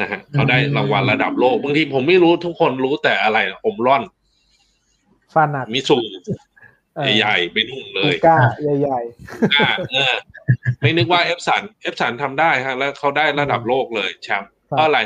[0.00, 4.02] นะฮะเขาได้รางวัลระดับโลกบางทีผมไม่รู้ทุกคนรู้แต่อะไรอมร่อน
[5.34, 5.98] ฟานัดมิสู
[7.18, 9.00] ใหญ่ๆไปนุ่งเลยก้าใหญ่
[9.54, 10.14] ก้าเออ
[10.80, 14.98] ไม่นึกว่าเอฟสันเอฟสันทำได้ฮะ แล้วเขาได้ระดับโลกเลยแชมป์เพราะอะไร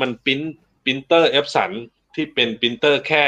[0.00, 0.40] มันปริ้น
[0.84, 1.70] ปรินเตอร์เอฟสัน
[2.14, 3.24] ที่เป็นปรินเตอร์แค่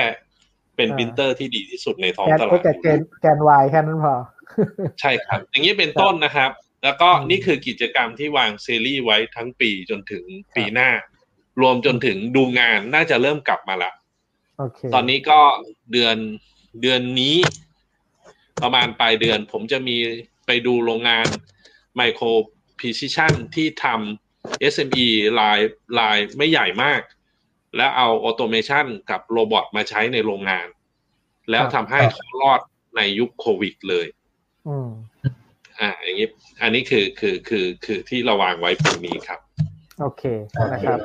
[0.76, 4.14] เป็นปรินเตอร์ที่ดีที่สุดในท้องแกนตลาเอ็ดกกับแกนแกนวายแค่นั้นพอ
[5.00, 6.50] ใช่ครับ อย่างนี้เป็นต้นนะครับ
[6.82, 10.24] แล้วก็นี่คือกิจกรรมที่วางซีรีส์ไว้ทั้งปีจนถึง
[10.56, 10.90] ปีหน้า
[11.60, 13.92] รวมจนถึงดูงานน่าจะเริ่มกลับมาละ
[14.58, 15.40] โอเคตอนนี้ก็
[15.92, 16.16] เดือน
[16.82, 17.36] เดือนนี้
[18.62, 19.96] ประมาณปลายเดือน ผมจะมี
[20.46, 21.26] ไปดูโรงงาน
[21.96, 22.26] Micro
[22.78, 25.06] Precision ที่ทำ SME
[25.40, 25.58] ลาย
[25.98, 27.00] ลายไม่ใหญ่มาก
[27.76, 30.68] แล้วเอา automation กับ robot มาใช้ในโรงงาน
[31.50, 32.60] แล้วทำให้เขารอด
[32.96, 34.06] ในยุคโควิดเลย
[35.80, 36.28] อ่าอย่างนี้
[36.62, 39.40] อันนี้คือคือคือคือที่เราวางไว้ปีนี้ครับ
[40.00, 40.22] โอเค
[40.72, 40.98] นะครับ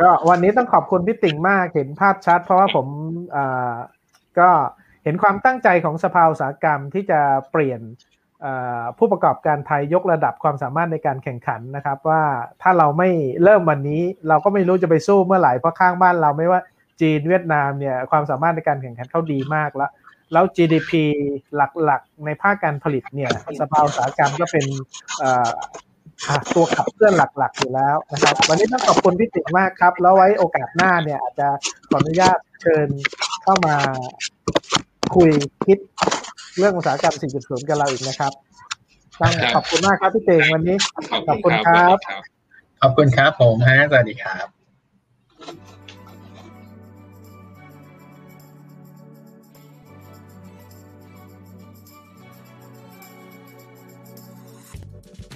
[0.00, 2.86] ก็วันนี้ต้องขอบคุณพี่ติ่งมากเห็นภาพชัด เพราะว่าผม
[3.36, 3.74] อ่า
[4.38, 4.50] ก็
[5.04, 7.20] เห็นความตั้งใจของสภาอุตสาหกรรมที่จะ
[7.52, 7.80] เปลี่ยน
[8.98, 12.22] ผู้ประกอบการไทยยกระดับความสามารถในการแข่งขันนะครับ ว่า
[12.62, 13.10] ถ้าเราไม่
[13.42, 16.60] เริ่มวันนี้ เราก็ไม่รู้จะไปสู้เมื่อไหร่เพราะข้างบ้านเราไม่ว่า
[17.00, 19.90] จีนเวียดนามเนี่ยความสามารถในการแข่งขันเขาดีมากแล้ว
[20.32, 20.92] แล้ว GDP
[21.84, 24.64] หลักๆ ในภาคการผลิตเนี่ยสภาอุตสาหกรรมก็เป็น
[26.54, 31.48] ตัวขับเคลื่อนหลักๆ อยู่แล้วนะครับ วันนี้ต้องขอบคุณพี่ติ๋งมากครับ แล้วไว้โอกาสหน้าเนี่ยอาจจะ
[31.88, 32.88] ขออนุญาตเชิญ
[33.42, 33.76] เข้ามา
[35.14, 35.30] คุคุย
[35.66, 35.78] คิด
[36.58, 38.32] เรื่องอุตสาหกรรม 4.0 กับเราอีกนะครับ
[39.20, 40.76] ต้องขอบคุณมากครับพี่เตงวันนี้
[41.28, 44.46] ขอบคุณครับ ขอบคุณครับสวัสดีครับขอบคุณครับผมฮะสวัสดีครับ